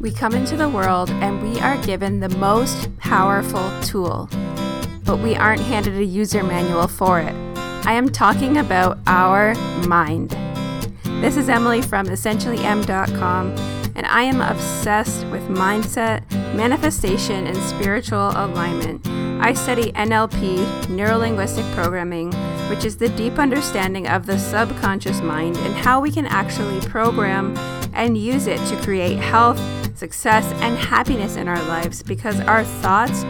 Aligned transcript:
We 0.00 0.10
come 0.10 0.32
into 0.32 0.56
the 0.56 0.66
world 0.66 1.10
and 1.10 1.42
we 1.42 1.60
are 1.60 1.76
given 1.84 2.20
the 2.20 2.30
most 2.30 2.96
powerful 2.96 3.70
tool, 3.82 4.30
but 5.04 5.18
we 5.18 5.36
aren't 5.36 5.60
handed 5.60 5.94
a 5.98 6.04
user 6.04 6.42
manual 6.42 6.88
for 6.88 7.20
it. 7.20 7.34
I 7.84 7.92
am 7.92 8.08
talking 8.08 8.56
about 8.56 8.98
our 9.06 9.54
mind. 9.86 10.30
This 11.20 11.36
is 11.36 11.50
Emily 11.50 11.82
from 11.82 12.06
essentiallym.com, 12.06 13.50
and 13.94 14.06
I 14.06 14.22
am 14.22 14.40
obsessed 14.40 15.26
with 15.26 15.42
mindset, 15.48 16.22
manifestation, 16.54 17.46
and 17.46 17.56
spiritual 17.58 18.30
alignment. 18.30 19.06
I 19.44 19.52
study 19.52 19.92
NLP, 19.92 20.88
neuro 20.88 21.18
linguistic 21.18 21.66
programming, 21.74 22.32
which 22.70 22.86
is 22.86 22.96
the 22.96 23.10
deep 23.10 23.38
understanding 23.38 24.08
of 24.08 24.24
the 24.24 24.38
subconscious 24.38 25.20
mind 25.20 25.58
and 25.58 25.74
how 25.74 26.00
we 26.00 26.10
can 26.10 26.24
actually 26.24 26.80
program 26.88 27.54
and 27.92 28.16
use 28.16 28.46
it 28.46 28.64
to 28.68 28.76
create 28.82 29.18
health 29.18 29.58
success, 30.00 30.50
and 30.62 30.78
happiness 30.78 31.36
in 31.36 31.46
our 31.46 31.62
lives 31.64 32.02
because 32.02 32.40
our 32.40 32.64
thoughts 32.64 33.22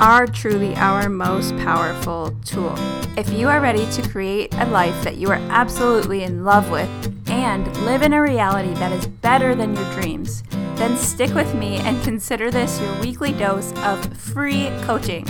are 0.00 0.26
truly 0.26 0.74
our 0.76 1.08
most 1.08 1.56
powerful 1.56 2.36
tool. 2.44 2.74
If 3.16 3.32
you 3.32 3.48
are 3.48 3.60
ready 3.60 3.90
to 3.92 4.08
create 4.08 4.54
a 4.54 4.66
life 4.66 5.02
that 5.02 5.16
you 5.16 5.28
are 5.28 5.42
absolutely 5.48 6.22
in 6.22 6.44
love 6.44 6.70
with 6.70 6.88
and 7.28 7.66
live 7.86 8.02
in 8.02 8.12
a 8.12 8.20
reality 8.20 8.74
that 8.74 8.92
is 8.92 9.06
better 9.06 9.54
than 9.54 9.74
your 9.74 9.92
dreams, 9.94 10.42
then 10.76 10.96
stick 10.96 11.34
with 11.34 11.54
me 11.54 11.78
and 11.78 12.02
consider 12.02 12.50
this 12.50 12.78
your 12.80 13.00
weekly 13.00 13.32
dose 13.32 13.72
of 13.78 14.16
free 14.16 14.68
coaching. 14.82 15.24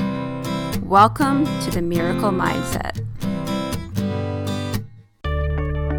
Welcome 0.89 1.45
to 1.61 1.71
the 1.71 1.83
Miracle 1.83 2.31
Mindset. 2.33 2.97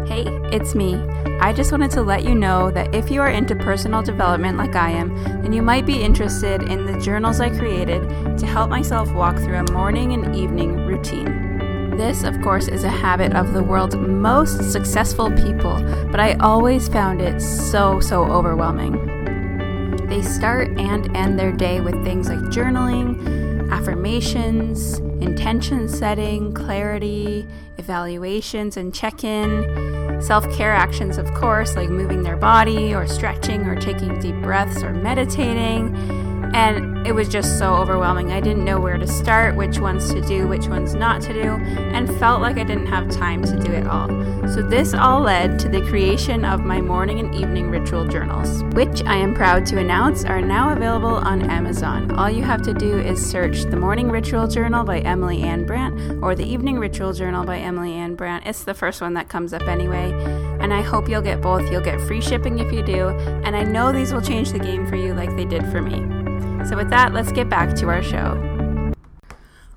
Hey, 0.06 0.24
it's 0.54 0.74
me. 0.74 0.96
I 1.42 1.52
just 1.52 1.72
wanted 1.72 1.90
to 1.90 2.02
let 2.02 2.22
you 2.22 2.36
know 2.36 2.70
that 2.70 2.94
if 2.94 3.10
you 3.10 3.20
are 3.20 3.28
into 3.28 3.56
personal 3.56 4.00
development 4.00 4.58
like 4.58 4.76
I 4.76 4.90
am, 4.90 5.12
then 5.42 5.52
you 5.52 5.60
might 5.60 5.84
be 5.84 6.00
interested 6.00 6.62
in 6.62 6.86
the 6.86 6.96
journals 7.00 7.40
I 7.40 7.50
created 7.50 8.38
to 8.38 8.46
help 8.46 8.70
myself 8.70 9.10
walk 9.12 9.38
through 9.38 9.56
a 9.56 9.72
morning 9.72 10.12
and 10.12 10.36
evening 10.36 10.86
routine. 10.86 11.96
This, 11.96 12.22
of 12.22 12.40
course, 12.42 12.68
is 12.68 12.84
a 12.84 12.88
habit 12.88 13.34
of 13.34 13.54
the 13.54 13.62
world's 13.62 13.96
most 13.96 14.70
successful 14.70 15.32
people, 15.32 15.82
but 16.12 16.20
I 16.20 16.34
always 16.34 16.86
found 16.88 17.20
it 17.20 17.40
so, 17.40 17.98
so 17.98 18.22
overwhelming. 18.22 20.06
They 20.06 20.22
start 20.22 20.68
and 20.78 21.16
end 21.16 21.40
their 21.40 21.50
day 21.50 21.80
with 21.80 22.04
things 22.04 22.28
like 22.28 22.38
journaling, 22.52 23.68
affirmations, 23.72 25.00
intention 25.20 25.88
setting, 25.88 26.54
clarity, 26.54 27.48
evaluations, 27.78 28.76
and 28.76 28.94
check 28.94 29.24
in 29.24 30.01
Self 30.22 30.48
care 30.52 30.72
actions, 30.72 31.18
of 31.18 31.34
course, 31.34 31.74
like 31.74 31.90
moving 31.90 32.22
their 32.22 32.36
body 32.36 32.94
or 32.94 33.08
stretching 33.08 33.66
or 33.66 33.74
taking 33.74 34.20
deep 34.20 34.36
breaths 34.36 34.82
or 34.84 34.92
meditating. 34.92 36.31
And 36.54 37.06
it 37.06 37.12
was 37.12 37.28
just 37.28 37.58
so 37.58 37.74
overwhelming. 37.74 38.32
I 38.32 38.40
didn't 38.40 38.64
know 38.64 38.78
where 38.78 38.98
to 38.98 39.06
start, 39.06 39.56
which 39.56 39.78
ones 39.78 40.12
to 40.12 40.20
do, 40.20 40.46
which 40.46 40.66
ones 40.66 40.94
not 40.94 41.20
to 41.22 41.32
do, 41.32 41.56
and 41.92 42.08
felt 42.18 42.40
like 42.40 42.58
I 42.58 42.64
didn't 42.64 42.86
have 42.86 43.10
time 43.10 43.42
to 43.44 43.58
do 43.58 43.72
it 43.72 43.86
all. 43.86 44.08
So, 44.48 44.62
this 44.62 44.92
all 44.92 45.20
led 45.20 45.58
to 45.60 45.68
the 45.68 45.80
creation 45.82 46.44
of 46.44 46.60
my 46.60 46.80
morning 46.80 47.18
and 47.20 47.34
evening 47.34 47.70
ritual 47.70 48.06
journals, 48.06 48.62
which 48.74 49.02
I 49.04 49.16
am 49.16 49.34
proud 49.34 49.66
to 49.66 49.78
announce 49.78 50.24
are 50.24 50.40
now 50.40 50.72
available 50.72 51.14
on 51.14 51.50
Amazon. 51.50 52.10
All 52.12 52.30
you 52.30 52.42
have 52.42 52.62
to 52.62 52.74
do 52.74 52.98
is 52.98 53.24
search 53.24 53.62
the 53.62 53.76
Morning 53.76 54.10
Ritual 54.10 54.46
Journal 54.46 54.84
by 54.84 55.00
Emily 55.00 55.42
Ann 55.42 55.64
Brandt 55.64 56.22
or 56.22 56.34
the 56.34 56.44
Evening 56.44 56.78
Ritual 56.78 57.12
Journal 57.12 57.44
by 57.44 57.58
Emily 57.58 57.92
Ann 57.94 58.14
Brandt. 58.14 58.46
It's 58.46 58.64
the 58.64 58.74
first 58.74 59.00
one 59.00 59.14
that 59.14 59.28
comes 59.28 59.52
up 59.52 59.62
anyway. 59.62 60.12
And 60.60 60.72
I 60.72 60.82
hope 60.82 61.08
you'll 61.08 61.22
get 61.22 61.40
both. 61.40 61.70
You'll 61.70 61.80
get 61.80 62.00
free 62.02 62.20
shipping 62.20 62.58
if 62.58 62.72
you 62.72 62.82
do. 62.82 63.08
And 63.08 63.56
I 63.56 63.62
know 63.62 63.90
these 63.90 64.12
will 64.12 64.22
change 64.22 64.52
the 64.52 64.58
game 64.58 64.86
for 64.86 64.96
you 64.96 65.14
like 65.14 65.34
they 65.36 65.44
did 65.44 65.64
for 65.72 65.80
me. 65.80 66.21
So, 66.64 66.76
with 66.76 66.90
that, 66.90 67.12
let's 67.12 67.32
get 67.32 67.48
back 67.48 67.74
to 67.76 67.88
our 67.88 68.04
show. 68.04 68.94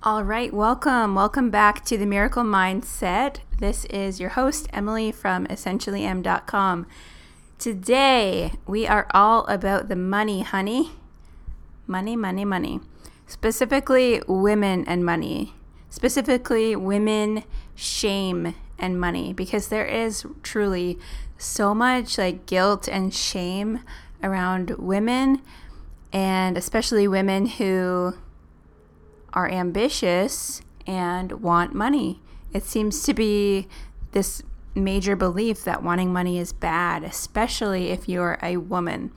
All 0.04 0.24
right, 0.24 0.54
welcome. 0.54 1.16
Welcome 1.16 1.50
back 1.50 1.84
to 1.86 1.98
the 1.98 2.06
Miracle 2.06 2.44
Mindset. 2.44 3.38
This 3.58 3.86
is 3.86 4.20
your 4.20 4.30
host, 4.30 4.68
Emily 4.72 5.12
from 5.12 5.48
essentiallym.com. 5.48 6.86
Today, 7.58 8.54
we 8.68 8.86
are 8.86 9.08
all 9.16 9.48
about 9.48 9.88
the 9.88 9.96
money, 9.96 10.44
honey. 10.44 10.92
Money, 11.88 12.16
money, 12.16 12.46
money. 12.46 12.82
Specifically, 13.26 14.22
women 14.28 14.88
and 14.88 15.04
money. 15.04 15.56
Specifically, 15.90 16.76
women, 16.76 17.46
shame, 17.74 18.54
and 18.78 19.00
money. 19.00 19.34
Because 19.34 19.70
there 19.70 19.86
is 19.88 20.24
truly 20.44 21.00
so 21.36 21.74
much 21.74 22.20
like 22.20 22.46
guilt 22.46 22.88
and 22.88 23.12
shame 23.12 23.80
around 24.22 24.70
women 24.78 25.42
and 26.16 26.58
especially 26.58 27.10
women 27.10 27.46
who 27.46 28.14
are 29.34 29.52
ambitious 29.52 30.62
and 30.88 31.34
want 31.44 31.76
money. 31.76 32.22
It 32.54 32.64
seems 32.64 33.04
to 33.04 33.14
be 33.14 33.68
this 34.14 34.42
major 34.74 35.18
belief 35.18 35.66
that 35.66 35.84
wanting 35.84 36.14
money 36.14 36.40
is 36.40 36.54
bad, 36.54 37.04
especially 37.04 37.90
if 37.90 38.08
you're 38.08 38.40
a 38.42 38.56
woman. 38.56 39.12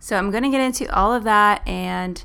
So, 0.00 0.16
I'm 0.16 0.32
going 0.32 0.42
to 0.42 0.50
get 0.50 0.60
into 0.60 0.92
all 0.92 1.14
of 1.14 1.22
that 1.22 1.66
and 1.66 2.24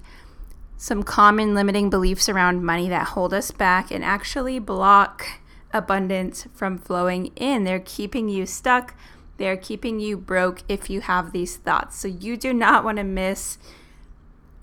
some 0.77 1.03
common 1.03 1.53
limiting 1.53 1.91
beliefs 1.91 2.27
around 2.27 2.65
money 2.65 2.89
that 2.89 3.09
hold 3.09 3.35
us 3.35 3.51
back 3.51 3.91
and 3.91 4.03
actually 4.03 4.57
block 4.57 5.27
abundance 5.71 6.47
from 6.55 6.79
flowing 6.79 7.27
in. 7.35 7.65
They're 7.65 7.79
keeping 7.79 8.29
you 8.29 8.47
stuck, 8.47 8.95
they're 9.37 9.57
keeping 9.57 9.99
you 9.99 10.17
broke 10.17 10.63
if 10.67 10.89
you 10.89 11.01
have 11.01 11.33
these 11.33 11.57
thoughts. 11.57 11.99
So, 11.99 12.07
you 12.07 12.35
do 12.35 12.51
not 12.51 12.83
want 12.83 12.97
to 12.97 13.03
miss 13.03 13.59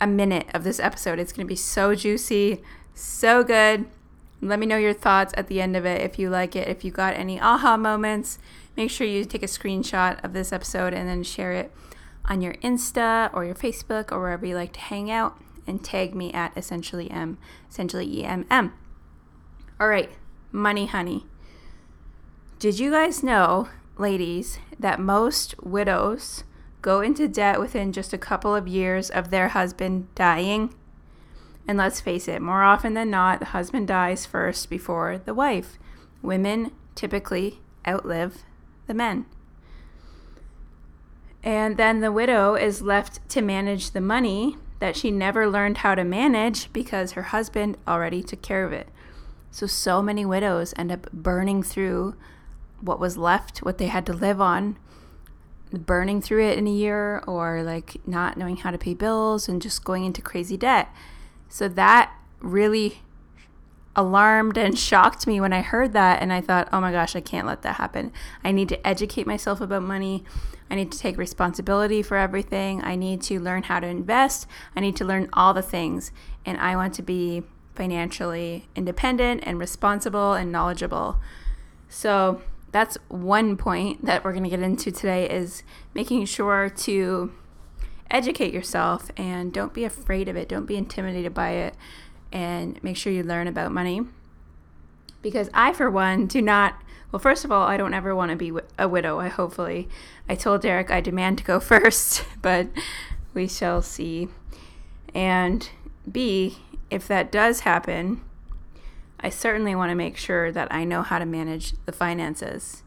a 0.00 0.06
minute 0.06 0.46
of 0.52 0.64
this 0.64 0.80
episode. 0.80 1.18
It's 1.18 1.32
going 1.32 1.46
to 1.46 1.48
be 1.48 1.56
so 1.56 1.94
juicy, 1.94 2.62
so 2.94 3.42
good. 3.42 3.86
Let 4.40 4.58
me 4.58 4.66
know 4.66 4.76
your 4.76 4.92
thoughts 4.92 5.32
at 5.36 5.48
the 5.48 5.60
end 5.60 5.76
of 5.76 5.86
it 5.86 6.02
if 6.02 6.18
you 6.18 6.28
like 6.28 6.54
it. 6.54 6.68
If 6.68 6.84
you 6.84 6.90
got 6.90 7.14
any 7.14 7.40
aha 7.40 7.76
moments, 7.76 8.38
make 8.76 8.90
sure 8.90 9.06
you 9.06 9.24
take 9.24 9.42
a 9.42 9.46
screenshot 9.46 10.22
of 10.24 10.32
this 10.32 10.52
episode 10.52 10.92
and 10.92 11.08
then 11.08 11.22
share 11.22 11.52
it 11.52 11.72
on 12.26 12.40
your 12.40 12.54
Insta 12.54 13.30
or 13.32 13.44
your 13.44 13.54
Facebook 13.54 14.12
or 14.12 14.20
wherever 14.20 14.44
you 14.44 14.54
like 14.54 14.72
to 14.74 14.80
hang 14.80 15.10
out 15.10 15.38
and 15.66 15.82
tag 15.82 16.14
me 16.14 16.32
at 16.32 16.56
essentially 16.56 17.10
M, 17.10 17.38
essentially 17.70 18.06
EMM. 18.06 18.72
All 19.80 19.88
right, 19.88 20.10
money 20.52 20.86
honey. 20.86 21.26
Did 22.58 22.78
you 22.78 22.90
guys 22.90 23.22
know, 23.22 23.68
ladies, 23.98 24.58
that 24.78 25.00
most 25.00 25.54
widows 25.62 26.44
go 26.84 27.00
into 27.00 27.26
debt 27.26 27.58
within 27.58 27.92
just 27.92 28.12
a 28.12 28.18
couple 28.18 28.54
of 28.54 28.68
years 28.68 29.08
of 29.08 29.30
their 29.30 29.48
husband 29.48 30.06
dying. 30.14 30.72
And 31.66 31.78
let's 31.78 32.02
face 32.02 32.28
it, 32.28 32.42
more 32.42 32.62
often 32.62 32.92
than 32.92 33.08
not, 33.08 33.38
the 33.38 33.46
husband 33.46 33.88
dies 33.88 34.26
first 34.26 34.68
before 34.68 35.16
the 35.24 35.32
wife. 35.32 35.78
Women 36.20 36.72
typically 36.94 37.60
outlive 37.88 38.42
the 38.86 38.92
men. 38.92 39.24
And 41.42 41.78
then 41.78 42.00
the 42.00 42.12
widow 42.12 42.54
is 42.54 42.82
left 42.82 43.26
to 43.30 43.40
manage 43.40 43.92
the 43.92 44.02
money 44.02 44.58
that 44.78 44.94
she 44.94 45.10
never 45.10 45.48
learned 45.48 45.78
how 45.78 45.94
to 45.94 46.04
manage 46.04 46.70
because 46.74 47.12
her 47.12 47.22
husband 47.22 47.78
already 47.88 48.22
took 48.22 48.42
care 48.42 48.66
of 48.66 48.74
it. 48.74 48.88
So, 49.50 49.66
so 49.66 50.02
many 50.02 50.26
widows 50.26 50.74
end 50.76 50.92
up 50.92 51.10
burning 51.12 51.62
through 51.62 52.14
what 52.82 53.00
was 53.00 53.16
left, 53.16 53.60
what 53.60 53.78
they 53.78 53.86
had 53.86 54.04
to 54.04 54.12
live 54.12 54.38
on 54.38 54.76
burning 55.72 56.20
through 56.20 56.46
it 56.46 56.58
in 56.58 56.66
a 56.66 56.72
year 56.72 57.22
or 57.26 57.62
like 57.62 57.96
not 58.06 58.36
knowing 58.36 58.58
how 58.58 58.70
to 58.70 58.78
pay 58.78 58.94
bills 58.94 59.48
and 59.48 59.60
just 59.60 59.84
going 59.84 60.04
into 60.04 60.22
crazy 60.22 60.56
debt. 60.56 60.88
So 61.48 61.68
that 61.68 62.12
really 62.40 63.02
alarmed 63.96 64.58
and 64.58 64.78
shocked 64.90 65.26
me 65.26 65.40
when 65.40 65.52
I 65.52 65.62
heard 65.62 65.92
that. 65.92 66.20
And 66.22 66.32
I 66.32 66.40
thought, 66.40 66.68
oh 66.72 66.80
my 66.80 66.92
gosh, 66.92 67.16
I 67.16 67.20
can't 67.20 67.46
let 67.46 67.62
that 67.62 67.76
happen. 67.76 68.12
I 68.42 68.52
need 68.52 68.68
to 68.70 68.86
educate 68.86 69.26
myself 69.26 69.60
about 69.60 69.82
money. 69.82 70.24
I 70.70 70.76
need 70.76 70.90
to 70.92 70.98
take 70.98 71.18
responsibility 71.18 72.02
for 72.02 72.16
everything. 72.16 72.82
I 72.82 72.96
need 72.96 73.22
to 73.22 73.38
learn 73.38 73.64
how 73.64 73.80
to 73.80 73.86
invest. 73.86 74.46
I 74.74 74.80
need 74.80 74.96
to 74.96 75.04
learn 75.04 75.28
all 75.32 75.54
the 75.54 75.62
things. 75.62 76.10
And 76.46 76.58
I 76.58 76.76
want 76.76 76.94
to 76.94 77.02
be 77.02 77.42
financially 77.74 78.68
independent 78.74 79.42
and 79.44 79.58
responsible 79.58 80.32
and 80.32 80.50
knowledgeable. 80.50 81.18
So 81.88 82.40
that's 82.74 82.98
one 83.06 83.56
point 83.56 84.04
that 84.04 84.24
we're 84.24 84.32
going 84.32 84.42
to 84.42 84.50
get 84.50 84.58
into 84.58 84.90
today 84.90 85.30
is 85.30 85.62
making 85.94 86.24
sure 86.24 86.68
to 86.68 87.32
educate 88.10 88.52
yourself 88.52 89.12
and 89.16 89.52
don't 89.52 89.72
be 89.72 89.84
afraid 89.84 90.28
of 90.28 90.34
it. 90.34 90.48
Don't 90.48 90.66
be 90.66 90.74
intimidated 90.74 91.32
by 91.32 91.50
it 91.50 91.76
and 92.32 92.82
make 92.82 92.96
sure 92.96 93.12
you 93.12 93.22
learn 93.22 93.46
about 93.46 93.70
money. 93.70 94.02
Because 95.22 95.48
i 95.54 95.72
for 95.72 95.88
one 95.88 96.26
do 96.26 96.42
not 96.42 96.82
well 97.12 97.20
first 97.20 97.44
of 97.44 97.52
all 97.52 97.62
i 97.62 97.76
don't 97.76 97.94
ever 97.94 98.12
want 98.12 98.32
to 98.32 98.36
be 98.36 98.52
a 98.76 98.88
widow 98.88 99.20
i 99.20 99.28
hopefully. 99.28 99.88
I 100.28 100.34
told 100.34 100.60
derek 100.60 100.90
i 100.90 101.00
demand 101.00 101.38
to 101.38 101.44
go 101.44 101.60
first 101.72 102.24
but 102.42 102.66
we 103.34 103.46
shall 103.46 103.82
see. 103.82 104.26
And 105.14 105.70
b 106.10 106.58
if 106.90 107.06
that 107.06 107.30
does 107.30 107.60
happen 107.60 108.20
I 109.24 109.30
certainly 109.30 109.74
want 109.74 109.88
to 109.88 109.94
make 109.94 110.18
sure 110.18 110.52
that 110.52 110.68
I 110.70 110.84
know 110.84 111.00
how 111.00 111.18
to 111.18 111.24
manage 111.24 111.72
the 111.86 111.92
finances 111.92 112.82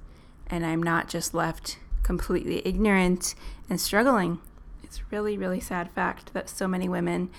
and 0.45 0.63
I'm 0.63 0.83
not 0.83 1.09
just 1.09 1.33
left 1.33 1.79
completely 2.03 2.61
ignorant 2.63 3.33
and 3.67 3.81
struggling. 3.81 4.37
It's 4.83 5.01
really, 5.11 5.35
really 5.35 5.59
sad 5.59 5.89
fact 5.89 6.33
that 6.33 6.47
so 6.47 6.67
many 6.67 6.87
women 6.87 7.31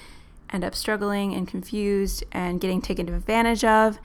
end 0.52 0.64
up 0.64 0.74
struggling 0.74 1.32
and 1.32 1.46
confused 1.46 2.24
and 2.32 2.60
getting 2.60 2.82
taken 2.82 3.08
advantage 3.08 3.62
of, 3.62 4.00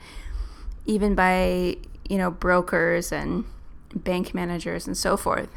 even 0.86 1.16
by, 1.16 1.76
you 2.08 2.16
know, 2.16 2.30
brokers 2.30 3.10
and 3.10 3.46
bank 3.96 4.32
managers 4.32 4.86
and 4.86 4.96
so 4.96 5.16
forth. 5.16 5.50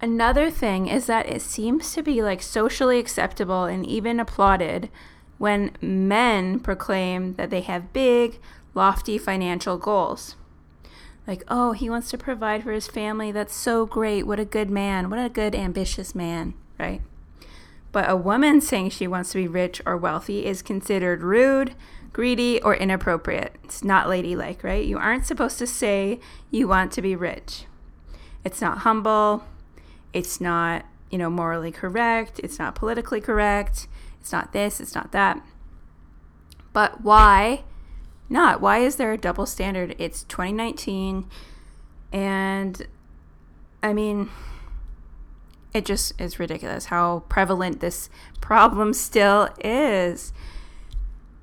Another 0.00 0.50
thing 0.50 0.88
is 0.88 1.04
that 1.04 1.28
it 1.28 1.42
seems 1.42 1.92
to 1.92 2.02
be 2.02 2.22
like 2.22 2.40
socially 2.40 2.98
acceptable 2.98 3.64
and 3.64 3.84
even 3.84 4.18
applauded 4.18 4.88
when 5.38 5.72
men 5.80 6.60
proclaim 6.60 7.34
that 7.34 7.50
they 7.50 7.60
have 7.62 7.92
big, 7.92 8.38
lofty 8.74 9.18
financial 9.18 9.76
goals. 9.76 10.36
Like, 11.26 11.42
oh, 11.48 11.72
he 11.72 11.88
wants 11.88 12.10
to 12.10 12.18
provide 12.18 12.64
for 12.64 12.72
his 12.72 12.86
family. 12.86 13.32
That's 13.32 13.54
so 13.54 13.86
great. 13.86 14.26
What 14.26 14.38
a 14.38 14.44
good 14.44 14.70
man. 14.70 15.08
What 15.08 15.24
a 15.24 15.30
good, 15.30 15.54
ambitious 15.54 16.14
man, 16.14 16.54
right? 16.78 17.00
But 17.92 18.10
a 18.10 18.16
woman 18.16 18.60
saying 18.60 18.90
she 18.90 19.06
wants 19.06 19.30
to 19.32 19.38
be 19.38 19.48
rich 19.48 19.80
or 19.86 19.96
wealthy 19.96 20.44
is 20.44 20.62
considered 20.62 21.22
rude, 21.22 21.74
greedy, 22.12 22.60
or 22.60 22.74
inappropriate. 22.74 23.54
It's 23.62 23.84
not 23.84 24.08
ladylike, 24.08 24.62
right? 24.64 24.84
You 24.84 24.98
aren't 24.98 25.26
supposed 25.26 25.58
to 25.60 25.66
say 25.66 26.20
you 26.50 26.68
want 26.68 26.92
to 26.92 27.02
be 27.02 27.16
rich. 27.16 27.64
It's 28.44 28.60
not 28.60 28.78
humble. 28.78 29.44
It's 30.12 30.40
not, 30.40 30.84
you 31.10 31.18
know, 31.18 31.30
morally 31.30 31.70
correct. 31.72 32.40
It's 32.40 32.58
not 32.58 32.74
politically 32.74 33.20
correct. 33.20 33.86
It's 34.24 34.32
not 34.32 34.54
this. 34.54 34.80
It's 34.80 34.94
not 34.94 35.12
that. 35.12 35.38
But 36.72 37.02
why 37.02 37.64
not? 38.30 38.62
Why 38.62 38.78
is 38.78 38.96
there 38.96 39.12
a 39.12 39.18
double 39.18 39.44
standard? 39.44 39.94
It's 39.98 40.22
2019. 40.22 41.28
And 42.10 42.86
I 43.82 43.92
mean, 43.92 44.30
it 45.74 45.84
just 45.84 46.18
is 46.18 46.38
ridiculous 46.38 46.86
how 46.86 47.24
prevalent 47.28 47.80
this 47.80 48.08
problem 48.40 48.94
still 48.94 49.50
is 49.62 50.32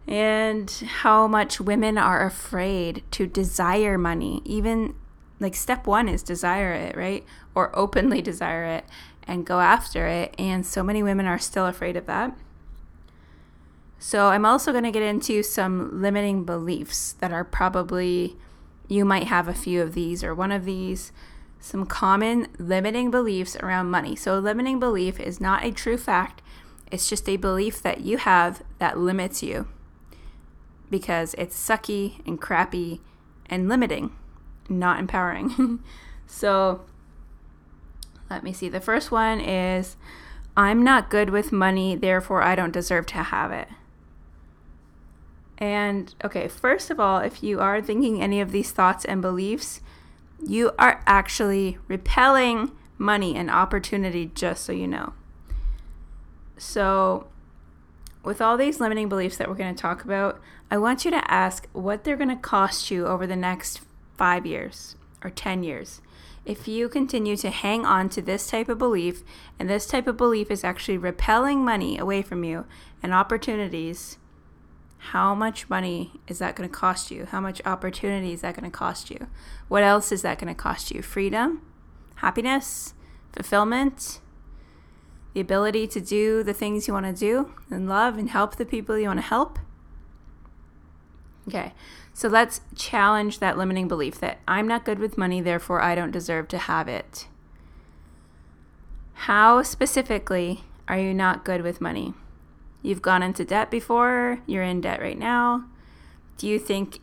and 0.08 0.72
how 1.02 1.28
much 1.28 1.62
women 1.62 2.00
are 2.00 2.26
afraid 2.26 3.04
to 3.12 3.28
desire 3.28 4.00
money. 4.00 4.42
Even 4.44 4.96
like 5.40 5.54
step 5.54 5.86
one 5.86 6.10
is 6.10 6.24
desire 6.24 6.74
it, 6.74 6.98
right? 6.98 7.24
Or 7.54 7.70
openly 7.78 8.24
desire 8.24 8.66
it 8.66 8.86
and 9.28 9.46
go 9.46 9.60
after 9.60 10.08
it. 10.08 10.34
And 10.40 10.66
so 10.66 10.82
many 10.82 11.04
women 11.04 11.28
are 11.28 11.38
still 11.38 11.68
afraid 11.68 11.96
of 11.96 12.08
that. 12.08 12.36
So 14.04 14.30
I'm 14.30 14.48
also 14.48 14.72
going 14.72 14.84
to 14.84 14.92
get 14.92 15.04
into 15.04 15.44
some 15.44 16.02
limiting 16.02 16.44
beliefs 16.44 17.14
that 17.20 17.32
are 17.32 17.44
probably, 17.44 18.36
you 18.88 19.06
might 19.06 19.28
have 19.28 19.48
a 19.48 19.54
few 19.54 19.80
of 19.80 19.94
these 19.94 20.24
or 20.24 20.34
one 20.34 20.52
of 20.52 20.66
these. 20.66 21.12
Some 21.60 21.86
common 21.86 22.48
limiting 22.58 23.12
beliefs 23.12 23.56
around 23.58 23.92
money. 23.92 24.16
So, 24.16 24.40
a 24.40 24.42
limiting 24.42 24.80
belief 24.80 25.20
is 25.20 25.40
not 25.40 25.64
a 25.64 25.70
true 25.70 25.98
fact, 25.98 26.42
it's 26.92 27.08
just 27.08 27.30
a 27.30 27.38
belief 27.38 27.84
that 27.84 28.02
you 28.02 28.18
have 28.18 28.64
that 28.80 28.98
limits 28.98 29.44
you 29.44 29.68
because 30.90 31.36
it's 31.38 31.56
sucky 31.56 32.26
and 32.26 32.42
crappy 32.42 33.02
and 33.46 33.70
limiting, 33.70 34.16
not 34.68 34.98
empowering. 34.98 35.80
so 36.26 36.82
let 38.32 38.42
me 38.42 38.52
see. 38.52 38.68
The 38.68 38.82
first 38.82 39.12
one 39.12 39.40
is 39.40 39.96
I'm 40.58 40.84
not 40.84 41.12
good 41.12 41.30
with 41.30 41.52
money, 41.52 41.96
therefore 41.96 42.42
I 42.42 42.56
don't 42.56 42.74
deserve 42.74 43.06
to 43.06 43.18
have 43.22 43.52
it. 43.52 43.68
And 45.62 46.14
okay, 46.26 46.48
first 46.48 46.90
of 46.90 47.00
all, 47.00 47.20
if 47.20 47.44
you 47.44 47.60
are 47.60 47.84
thinking 47.84 48.20
any 48.20 48.42
of 48.42 48.52
these 48.52 48.72
thoughts 48.72 49.06
and 49.06 49.22
beliefs, 49.22 49.80
you 50.44 50.72
are 50.80 51.04
actually 51.06 51.78
repelling 51.88 52.72
money 52.98 53.36
and 53.36 53.52
opportunity, 53.52 54.32
just 54.34 54.66
so 54.66 54.74
you 54.74 54.88
know. 54.88 55.14
So, 56.58 57.28
with 58.24 58.42
all 58.42 58.58
these 58.58 58.80
limiting 58.80 59.08
beliefs 59.08 59.38
that 59.38 59.48
we're 59.48 59.56
going 59.56 59.74
to 59.74 59.82
talk 59.82 60.04
about, 60.04 60.42
I 60.72 60.80
want 60.80 61.06
you 61.06 61.12
to 61.12 61.32
ask 61.32 61.68
what 61.74 62.04
they're 62.04 62.18
going 62.18 62.30
to 62.30 62.36
cost 62.36 62.90
you 62.90 63.06
over 63.06 63.28
the 63.28 63.36
next 63.36 63.82
five 64.18 64.48
years 64.48 64.96
or 65.24 65.30
10 65.30 65.62
years. 65.62 66.02
If 66.44 66.68
you 66.68 66.90
continue 66.90 67.38
to 67.38 67.52
hang 67.52 67.86
on 67.86 68.10
to 68.10 68.22
this 68.22 68.50
type 68.50 68.68
of 68.68 68.80
belief, 68.80 69.24
and 69.60 69.70
this 69.70 69.86
type 69.86 70.08
of 70.08 70.18
belief 70.18 70.50
is 70.50 70.64
actually 70.64 70.98
repelling 70.98 71.64
money 71.64 72.00
away 72.00 72.24
from 72.24 72.44
you 72.44 72.66
and 73.04 73.14
opportunities, 73.14 74.18
how 75.06 75.34
much 75.34 75.68
money 75.68 76.12
is 76.28 76.38
that 76.38 76.56
going 76.56 76.70
to 76.70 76.74
cost 76.74 77.10
you? 77.10 77.26
How 77.26 77.42
much 77.42 77.60
opportunity 77.66 78.34
is 78.34 78.42
that 78.42 78.56
going 78.56 78.70
to 78.70 78.78
cost 78.78 79.10
you? 79.10 79.28
What 79.68 79.82
else 79.82 80.12
is 80.12 80.22
that 80.22 80.38
going 80.38 80.54
to 80.54 80.60
cost 80.60 80.92
you? 80.92 81.02
Freedom, 81.02 81.60
happiness, 82.18 82.94
fulfillment, 83.34 84.20
the 85.34 85.42
ability 85.42 85.88
to 85.88 86.00
do 86.00 86.44
the 86.44 86.54
things 86.54 86.88
you 86.88 86.94
want 86.94 87.08
to 87.08 87.14
do 87.14 87.52
and 87.72 87.90
love 87.90 88.20
and 88.20 88.30
help 88.30 88.58
the 88.58 88.66
people 88.66 88.96
you 88.96 89.08
want 89.08 89.18
to 89.18 89.26
help. 89.26 89.58
Okay, 91.48 91.74
so 92.14 92.28
let's 92.28 92.62
challenge 92.76 93.40
that 93.40 93.58
limiting 93.58 93.88
belief 93.88 94.20
that 94.20 94.38
I'm 94.48 94.68
not 94.68 94.86
good 94.86 95.00
with 95.00 95.18
money, 95.18 95.42
therefore 95.42 95.82
I 95.82 95.96
don't 95.96 96.12
deserve 96.12 96.48
to 96.50 96.60
have 96.60 96.88
it. 96.88 97.28
How 99.14 99.64
specifically 99.64 100.64
are 100.88 101.00
you 101.00 101.12
not 101.12 101.44
good 101.44 101.64
with 101.64 101.82
money? 101.82 102.14
You've 102.82 103.02
gone 103.02 103.24
into 103.24 103.46
debt 103.46 103.70
before, 103.70 104.40
you're 104.46 104.64
in 104.64 104.82
debt 104.82 105.02
right 105.02 105.18
now. 105.18 105.66
Do 106.38 106.48
you 106.48 106.58
think 106.58 107.00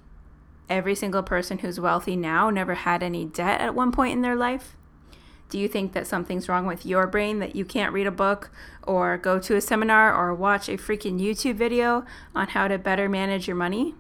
every 0.68 0.94
single 0.94 1.22
person 1.22 1.58
who's 1.58 1.78
wealthy 1.78 2.16
now 2.16 2.50
never 2.50 2.74
had 2.74 3.02
any 3.02 3.24
debt 3.24 3.60
at 3.60 3.74
one 3.74 3.92
point 3.92 4.12
in 4.12 4.22
their 4.22 4.36
life? 4.36 4.76
Do 5.48 5.58
you 5.58 5.68
think 5.68 5.92
that 5.92 6.06
something's 6.06 6.48
wrong 6.48 6.66
with 6.66 6.84
your 6.84 7.06
brain 7.06 7.38
that 7.38 7.56
you 7.56 7.64
can't 7.64 7.92
read 7.92 8.06
a 8.06 8.12
book 8.12 8.50
or 8.82 9.16
go 9.16 9.38
to 9.38 9.56
a 9.56 9.60
seminar 9.60 10.14
or 10.14 10.34
watch 10.34 10.68
a 10.68 10.76
freaking 10.76 11.20
YouTube 11.20 11.54
video 11.54 12.04
on 12.34 12.48
how 12.48 12.68
to 12.68 12.76
better 12.76 13.08
manage 13.08 13.46
your 13.46 13.56
money? 13.56 13.94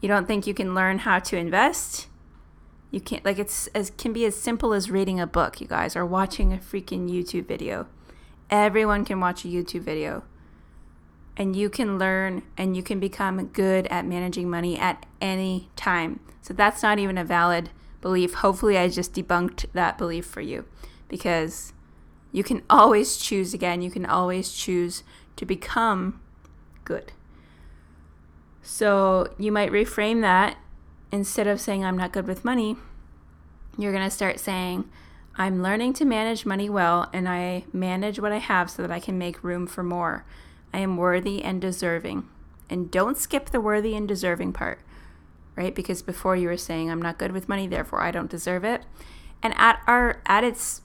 You 0.00 0.08
don't 0.08 0.26
think 0.26 0.46
you 0.46 0.54
can 0.54 0.74
learn 0.74 1.00
how 1.00 1.20
to 1.20 1.36
invest? 1.36 2.08
You 2.90 3.00
can't 3.00 3.24
like 3.24 3.38
it's 3.38 3.68
as 3.68 3.90
can 3.90 4.12
be 4.12 4.24
as 4.24 4.34
simple 4.34 4.72
as 4.72 4.90
reading 4.90 5.20
a 5.20 5.26
book, 5.26 5.60
you 5.60 5.68
guys, 5.68 5.94
or 5.94 6.04
watching 6.04 6.52
a 6.52 6.56
freaking 6.56 7.08
YouTube 7.08 7.46
video. 7.46 7.86
Everyone 8.48 9.04
can 9.04 9.20
watch 9.20 9.44
a 9.44 9.48
YouTube 9.48 9.82
video. 9.82 10.24
And 11.40 11.56
you 11.56 11.70
can 11.70 11.98
learn 11.98 12.42
and 12.58 12.76
you 12.76 12.82
can 12.82 13.00
become 13.00 13.46
good 13.46 13.86
at 13.86 14.04
managing 14.04 14.50
money 14.50 14.78
at 14.78 15.06
any 15.22 15.70
time. 15.74 16.20
So 16.42 16.52
that's 16.52 16.82
not 16.82 16.98
even 16.98 17.16
a 17.16 17.24
valid 17.24 17.70
belief. 18.02 18.34
Hopefully, 18.34 18.76
I 18.76 18.90
just 18.90 19.14
debunked 19.14 19.64
that 19.72 19.96
belief 19.96 20.26
for 20.26 20.42
you 20.42 20.66
because 21.08 21.72
you 22.30 22.44
can 22.44 22.62
always 22.68 23.16
choose 23.16 23.54
again. 23.54 23.80
You 23.80 23.90
can 23.90 24.04
always 24.04 24.52
choose 24.52 25.02
to 25.36 25.46
become 25.46 26.20
good. 26.84 27.12
So 28.60 29.32
you 29.38 29.50
might 29.50 29.72
reframe 29.72 30.20
that 30.20 30.58
instead 31.10 31.46
of 31.46 31.58
saying, 31.58 31.86
I'm 31.86 31.96
not 31.96 32.12
good 32.12 32.26
with 32.26 32.44
money, 32.44 32.76
you're 33.78 33.92
going 33.92 34.04
to 34.04 34.10
start 34.10 34.38
saying, 34.38 34.84
I'm 35.36 35.62
learning 35.62 35.94
to 35.94 36.04
manage 36.04 36.44
money 36.44 36.68
well 36.68 37.08
and 37.14 37.26
I 37.26 37.64
manage 37.72 38.20
what 38.20 38.30
I 38.30 38.38
have 38.38 38.70
so 38.70 38.82
that 38.82 38.90
I 38.90 39.00
can 39.00 39.16
make 39.16 39.42
room 39.42 39.66
for 39.66 39.82
more. 39.82 40.26
I 40.72 40.78
am 40.78 40.96
worthy 40.96 41.42
and 41.42 41.60
deserving. 41.60 42.28
And 42.68 42.90
don't 42.90 43.18
skip 43.18 43.50
the 43.50 43.60
worthy 43.60 43.94
and 43.94 44.06
deserving 44.06 44.52
part 44.52 44.80
right? 45.60 45.74
Because 45.74 46.00
before 46.00 46.36
you 46.36 46.48
were 46.48 46.56
saying 46.56 46.90
I'm 46.90 47.02
not 47.02 47.18
good 47.18 47.32
with 47.32 47.48
money, 47.48 47.66
therefore 47.66 48.00
I 48.00 48.10
don't 48.10 48.30
deserve 48.30 48.64
it. 48.64 48.82
And 49.42 49.54
at 49.58 49.82
our 49.86 50.22
at 50.24 50.42
its 50.42 50.80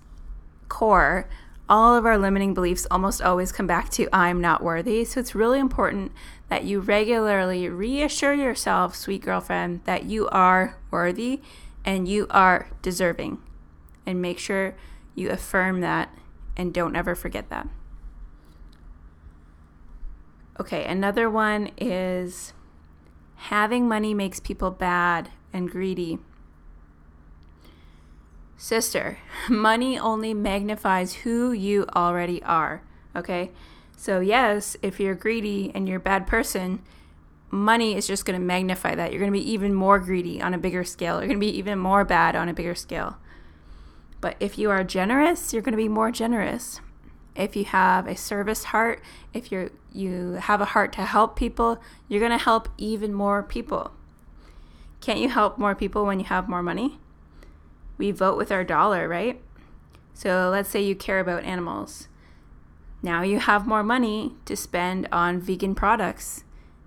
core, 0.68 1.30
all 1.70 1.96
of 1.96 2.06
our 2.06 2.18
limiting 2.18 2.54
beliefs 2.54 2.86
almost 2.92 3.22
always 3.22 3.54
come 3.54 3.68
back 3.68 3.90
to 3.92 4.10
I'm 4.14 4.42
not 4.42 4.62
worthy. 4.62 5.06
So 5.06 5.22
it's 5.22 5.34
really 5.34 5.60
important 5.60 6.12
that 6.50 6.66
you 6.66 6.82
regularly 6.82 7.70
reassure 7.70 8.34
yourself, 8.34 8.96
sweet 8.96 9.22
girlfriend, 9.22 9.82
that 9.86 10.04
you 10.04 10.28
are 10.28 10.78
worthy 10.92 11.42
and 11.86 12.08
you 12.08 12.28
are 12.30 12.68
deserving. 12.82 13.42
And 14.06 14.22
make 14.22 14.40
sure 14.40 14.76
you 15.16 15.30
affirm 15.30 15.80
that 15.82 16.10
and 16.58 16.74
don't 16.74 16.98
ever 16.98 17.16
forget 17.16 17.50
that. 17.50 17.68
Okay, 20.60 20.86
another 20.86 21.30
one 21.30 21.72
is 21.78 22.54
Having 23.36 23.88
money 23.88 24.14
makes 24.14 24.40
people 24.40 24.72
bad 24.72 25.30
and 25.54 25.70
greedy. 25.70 26.18
Sister, 28.58 29.20
money 29.50 30.00
only 30.00 30.34
magnifies 30.34 31.14
who 31.14 31.52
you 31.52 31.86
already 31.96 32.42
are. 32.44 32.82
Okay? 33.16 33.52
So, 33.96 34.20
yes, 34.20 34.76
if 34.82 35.00
you're 35.00 35.16
greedy 35.16 35.72
and 35.76 35.88
you're 35.88 35.98
a 35.98 36.02
bad 36.02 36.28
person, 36.28 36.82
money 37.50 37.96
is 37.96 38.08
just 38.08 38.26
going 38.26 38.40
to 38.40 38.46
magnify 38.46 38.96
that. 38.96 39.12
You're 39.12 39.22
going 39.22 39.32
to 39.32 39.40
be 39.40 39.52
even 39.52 39.74
more 39.74 40.00
greedy 40.00 40.42
on 40.42 40.54
a 40.54 40.58
bigger 40.58 40.84
scale. 40.84 41.20
You're 41.20 41.28
going 41.28 41.40
to 41.40 41.46
be 41.46 41.58
even 41.58 41.78
more 41.78 42.04
bad 42.04 42.36
on 42.36 42.50
a 42.50 42.54
bigger 42.54 42.76
scale. 42.76 43.18
But 44.22 44.36
if 44.40 44.58
you 44.58 44.72
are 44.72 44.84
generous, 44.84 45.54
you're 45.54 45.62
going 45.62 45.74
to 45.74 45.78
be 45.78 45.88
more 45.88 46.12
generous 46.12 46.82
if 47.36 47.56
you 47.56 47.66
have 47.66 48.08
a 48.08 48.16
service 48.16 48.66
heart, 48.66 49.02
if 49.34 49.52
you 49.52 49.72
you 49.92 50.34
have 50.34 50.62
a 50.62 50.66
heart 50.66 50.94
to 50.94 51.02
help 51.06 51.36
people, 51.36 51.82
you're 52.08 52.20
going 52.20 52.32
to 52.32 52.38
help 52.38 52.70
even 52.78 53.14
more 53.14 53.44
people. 53.44 53.92
Can't 55.02 55.20
you 55.20 55.30
help 55.30 55.58
more 55.58 55.76
people 55.76 56.06
when 56.06 56.20
you 56.20 56.26
have 56.26 56.50
more 56.50 56.64
money? 56.64 57.00
We 57.98 58.12
vote 58.12 58.38
with 58.38 58.52
our 58.52 58.64
dollar, 58.64 59.08
right? 59.08 59.42
So 60.14 60.50
let's 60.52 60.70
say 60.70 60.82
you 60.82 60.96
care 60.96 61.20
about 61.20 61.44
animals. 61.44 62.08
Now 63.02 63.22
you 63.22 63.40
have 63.40 63.68
more 63.68 63.84
money 63.84 64.34
to 64.46 64.56
spend 64.56 65.08
on 65.12 65.40
vegan 65.40 65.76
products 65.76 66.44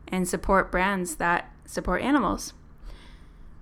and 0.08 0.26
support 0.26 0.72
brands 0.72 1.16
that 1.16 1.52
support 1.64 2.02
animals. 2.02 2.54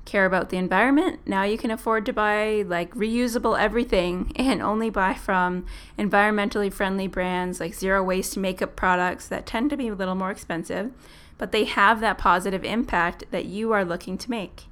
Care 0.06 0.24
about 0.24 0.50
the 0.50 0.56
environment? 0.56 1.18
Now 1.26 1.42
you 1.42 1.58
can 1.58 1.72
afford 1.72 2.06
to 2.06 2.12
buy 2.12 2.64
like 2.66 2.94
reusable 2.94 3.58
everything 3.58 4.32
and 4.36 4.62
only 4.62 4.88
buy 4.88 5.14
from 5.14 5.66
environmentally 5.98 6.72
friendly 6.72 7.08
brands 7.08 7.58
like 7.58 7.74
zero 7.74 8.02
waste 8.02 8.36
makeup 8.36 8.76
products 8.76 9.26
that 9.28 9.46
tend 9.46 9.68
to 9.70 9.76
be 9.76 9.88
a 9.88 9.94
little 9.94 10.14
more 10.14 10.30
expensive, 10.30 10.92
but 11.36 11.50
they 11.50 11.64
have 11.64 12.00
that 12.00 12.18
positive 12.18 12.64
impact 12.64 13.24
that 13.32 13.46
you 13.46 13.72
are 13.72 13.84
looking 13.84 14.16
to 14.16 14.30
make. 14.30 14.66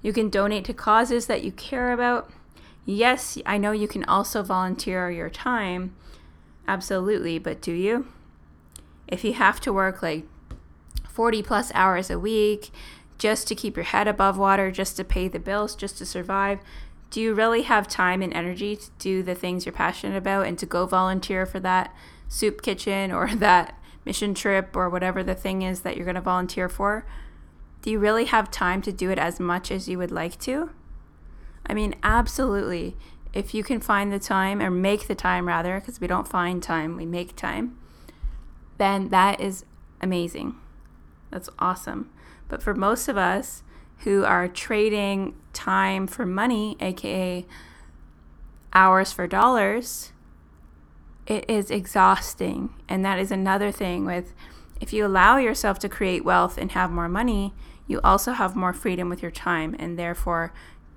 You 0.00 0.14
can 0.14 0.30
donate 0.30 0.64
to 0.64 0.74
causes 0.74 1.26
that 1.26 1.44
you 1.44 1.52
care 1.52 1.92
about. 1.92 2.30
Yes, 2.86 3.36
I 3.44 3.58
know 3.58 3.72
you 3.72 3.86
can 3.86 4.04
also 4.04 4.42
volunteer 4.42 5.10
your 5.10 5.28
time. 5.28 5.94
Absolutely, 6.66 7.38
but 7.38 7.60
do 7.60 7.72
you? 7.72 8.08
If 9.06 9.22
you 9.22 9.34
have 9.34 9.60
to 9.60 9.72
work 9.72 10.02
like 10.02 10.24
40 11.10 11.42
plus 11.42 11.70
hours 11.74 12.08
a 12.08 12.18
week 12.18 12.70
just 13.20 13.46
to 13.46 13.54
keep 13.54 13.76
your 13.76 13.84
head 13.84 14.08
above 14.08 14.38
water, 14.38 14.70
just 14.70 14.96
to 14.96 15.04
pay 15.04 15.28
the 15.28 15.38
bills, 15.38 15.76
just 15.76 15.98
to 15.98 16.06
survive, 16.06 16.58
do 17.10 17.20
you 17.20 17.34
really 17.34 17.62
have 17.62 17.86
time 17.86 18.22
and 18.22 18.32
energy 18.32 18.76
to 18.76 18.90
do 18.98 19.22
the 19.22 19.34
things 19.34 19.66
you're 19.66 19.74
passionate 19.74 20.16
about 20.16 20.46
and 20.46 20.58
to 20.58 20.64
go 20.64 20.86
volunteer 20.86 21.44
for 21.44 21.60
that 21.60 21.94
soup 22.28 22.62
kitchen 22.62 23.12
or 23.12 23.28
that 23.34 23.78
mission 24.06 24.32
trip 24.32 24.74
or 24.74 24.88
whatever 24.88 25.22
the 25.22 25.34
thing 25.34 25.60
is 25.60 25.82
that 25.82 25.96
you're 25.96 26.06
going 26.06 26.14
to 26.14 26.20
volunteer 26.22 26.68
for? 26.68 27.04
Do 27.82 27.90
you 27.90 27.98
really 27.98 28.24
have 28.24 28.50
time 28.50 28.80
to 28.82 28.92
do 28.92 29.10
it 29.10 29.18
as 29.18 29.38
much 29.38 29.70
as 29.70 29.86
you 29.86 29.98
would 29.98 30.10
like 30.10 30.38
to? 30.40 30.70
I 31.66 31.74
mean, 31.74 31.94
absolutely. 32.02 32.96
If 33.34 33.52
you 33.52 33.62
can 33.62 33.80
find 33.80 34.10
the 34.10 34.18
time 34.18 34.62
or 34.62 34.70
make 34.70 35.08
the 35.08 35.14
time 35.14 35.46
rather, 35.46 35.78
because 35.78 36.00
we 36.00 36.06
don't 36.06 36.26
find 36.26 36.62
time, 36.62 36.96
we 36.96 37.04
make 37.04 37.36
time, 37.36 37.76
then 38.78 39.10
that 39.10 39.40
is 39.40 39.66
amazing. 40.00 40.54
That's 41.30 41.50
awesome. 41.58 42.10
But 42.50 42.62
for 42.62 42.74
most 42.74 43.08
of 43.08 43.16
us 43.16 43.62
who 43.98 44.24
are 44.24 44.48
trading 44.48 45.34
time 45.54 46.06
for 46.06 46.26
money, 46.26 46.76
aka 46.80 47.46
hours 48.74 49.12
for 49.12 49.26
dollars, 49.26 50.12
it 51.26 51.48
is 51.48 51.70
exhausting. 51.70 52.74
And 52.88 53.04
that 53.04 53.18
is 53.18 53.30
another 53.30 53.70
thing 53.70 54.04
with 54.04 54.34
if 54.80 54.92
you 54.92 55.06
allow 55.06 55.36
yourself 55.36 55.78
to 55.78 55.88
create 55.88 56.24
wealth 56.24 56.58
and 56.58 56.72
have 56.72 56.90
more 56.90 57.08
money, 57.08 57.54
you 57.86 58.00
also 58.02 58.32
have 58.32 58.56
more 58.56 58.72
freedom 58.72 59.08
with 59.08 59.22
your 59.22 59.30
time 59.30 59.76
and 59.78 59.98
therefore 59.98 60.52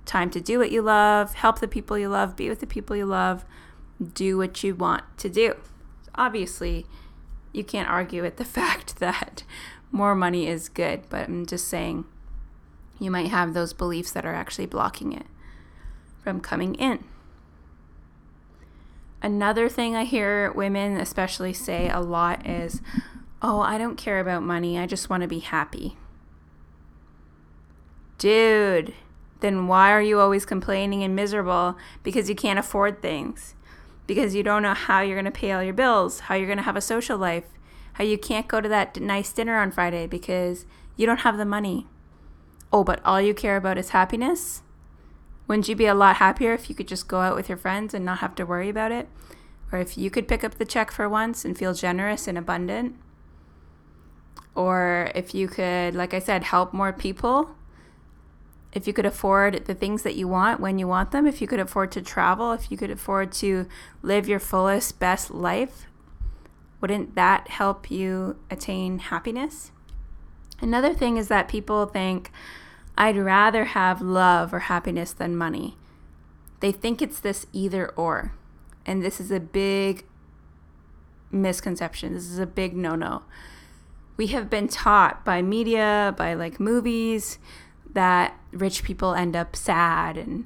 time 0.06 0.30
to 0.32 0.42
do 0.42 0.58
what 0.58 0.72
you 0.72 0.82
love, 0.82 1.36
help 1.36 1.60
the 1.60 1.68
people 1.68 1.98
you 1.98 2.10
love, 2.10 2.36
be 2.36 2.50
with 2.50 2.62
the 2.62 2.68
people 2.68 2.96
you 2.96 3.06
love, 3.06 3.46
do 4.14 4.38
what 4.38 4.64
you 4.64 4.74
want 4.74 5.04
to 5.18 5.30
do. 5.30 5.56
Obviously, 6.16 6.86
you 7.52 7.64
can't 7.64 7.90
argue 7.90 8.22
with 8.22 8.38
the 8.38 8.46
fact 8.60 8.98
that 9.00 9.44
more 9.94 10.16
money 10.16 10.48
is 10.48 10.68
good, 10.68 11.04
but 11.10 11.30
I'm 11.30 11.46
just 11.46 11.68
saying 11.68 12.04
you 13.00 13.12
might 13.12 13.30
have 13.30 13.54
those 13.54 13.74
beliefs 13.74 14.12
that 14.12 14.26
are 14.26 14.34
actually 14.34 14.66
blocking 14.66 15.14
it 15.14 15.28
from 16.22 16.42
coming 16.42 16.74
in. 16.76 17.04
Another 19.22 19.70
thing 19.70 19.96
I 19.96 20.04
hear 20.04 20.52
women 20.52 20.98
especially 20.98 21.54
say 21.54 21.90
a 21.90 22.02
lot 22.02 22.46
is, 22.46 22.82
Oh, 23.42 23.60
I 23.60 23.78
don't 23.78 23.98
care 23.98 24.20
about 24.20 24.42
money. 24.42 24.80
I 24.80 24.88
just 24.88 25.10
want 25.10 25.22
to 25.22 25.28
be 25.28 25.40
happy. 25.40 25.98
Dude, 28.18 28.94
then 29.42 29.68
why 29.68 29.92
are 29.92 30.02
you 30.02 30.20
always 30.20 30.46
complaining 30.46 31.04
and 31.04 31.16
miserable 31.16 31.78
because 32.04 32.30
you 32.30 32.36
can't 32.36 32.58
afford 32.58 33.02
things? 33.02 33.54
Because 34.08 34.34
you 34.34 34.44
don't 34.44 34.64
know 34.64 34.74
how 34.74 35.02
you're 35.02 35.18
going 35.18 35.26
to 35.26 35.32
pay 35.32 35.52
all 35.52 35.62
your 35.62 35.74
bills, 35.74 36.22
how 36.22 36.36
you're 36.36 36.48
going 36.48 36.58
to 36.58 36.64
have 36.64 36.78
a 36.78 36.82
social 36.82 37.18
life, 37.18 37.46
how 37.94 38.04
you 38.04 38.18
can't 38.18 38.48
go 38.48 38.62
to 38.62 38.70
that 38.70 39.00
nice 39.00 39.32
dinner 39.32 39.58
on 39.58 39.72
Friday 39.72 40.08
because 40.08 40.66
you 40.96 41.06
don't 41.06 41.22
have 41.22 41.38
the 41.38 41.46
money. 41.46 41.88
Oh, 42.72 42.84
but 42.84 43.02
all 43.06 43.22
you 43.22 43.34
care 43.34 43.58
about 43.58 43.78
is 43.78 43.90
happiness? 43.90 44.62
Wouldn't 45.48 45.68
you 45.68 45.76
be 45.76 45.86
a 45.86 45.94
lot 45.94 46.18
happier 46.18 46.54
if 46.54 46.70
you 46.70 46.76
could 46.76 46.88
just 46.88 47.08
go 47.08 47.20
out 47.20 47.36
with 47.36 47.50
your 47.50 47.58
friends 47.58 47.94
and 47.94 48.06
not 48.06 48.20
have 48.20 48.36
to 48.36 48.46
worry 48.46 48.70
about 48.70 48.92
it? 48.92 49.08
Or 49.72 49.80
if 49.80 49.98
you 49.98 50.10
could 50.10 50.28
pick 50.28 50.44
up 50.44 50.56
the 50.56 50.66
check 50.66 50.92
for 50.92 51.10
once 51.10 51.44
and 51.46 51.58
feel 51.58 51.74
generous 51.74 52.28
and 52.28 52.38
abundant? 52.38 52.96
Or 54.56 55.12
if 55.16 55.34
you 55.36 55.48
could, 55.48 55.96
like 55.96 56.14
I 56.14 56.20
said, 56.20 56.46
help 56.46 56.74
more 56.74 56.94
people 56.94 57.56
if 58.74 58.88
you 58.88 58.94
could 58.94 59.06
afford 59.06 59.66
the 59.66 59.76
things 59.76 60.02
that 60.02 60.16
you 60.16 60.28
want 60.28 60.60
when 60.60 60.80
you 60.80 60.88
want 60.88 61.12
them, 61.12 61.28
if 61.28 61.42
you 61.42 61.48
could 61.48 61.60
afford 61.60 61.92
to 61.92 62.02
travel, 62.02 62.52
if 62.54 62.72
you 62.72 62.78
could 62.78 62.90
afford 62.90 63.32
to 63.34 63.68
live 64.02 64.28
your 64.28 64.40
fullest, 64.40 65.00
best 65.00 65.32
life, 65.32 65.86
wouldn't 66.84 67.16
that 67.16 67.48
help 67.48 67.90
you 67.90 68.36
attain 68.52 69.00
happiness? 69.00 69.72
Another 70.60 70.94
thing 70.94 71.16
is 71.16 71.30
that 71.30 71.48
people 71.48 71.86
think, 71.86 72.30
I'd 72.98 73.16
rather 73.16 73.64
have 73.64 74.02
love 74.02 74.54
or 74.54 74.60
happiness 74.60 75.14
than 75.14 75.38
money. 75.38 75.78
They 76.60 76.74
think 76.74 77.02
it's 77.02 77.22
this 77.22 77.48
either 77.54 77.88
or. 77.92 78.34
And 78.86 79.02
this 79.02 79.22
is 79.22 79.32
a 79.32 79.40
big 79.40 80.04
misconception. 81.32 82.16
This 82.16 82.30
is 82.30 82.38
a 82.38 82.46
big 82.46 82.76
no 82.76 82.96
no. 82.96 83.24
We 84.18 84.28
have 84.28 84.50
been 84.50 84.68
taught 84.68 85.24
by 85.24 85.42
media, 85.42 86.14
by 86.18 86.34
like 86.34 86.60
movies, 86.60 87.40
that 87.94 88.38
rich 88.52 88.84
people 88.84 89.14
end 89.14 89.38
up 89.38 89.56
sad 89.56 90.18
and 90.18 90.44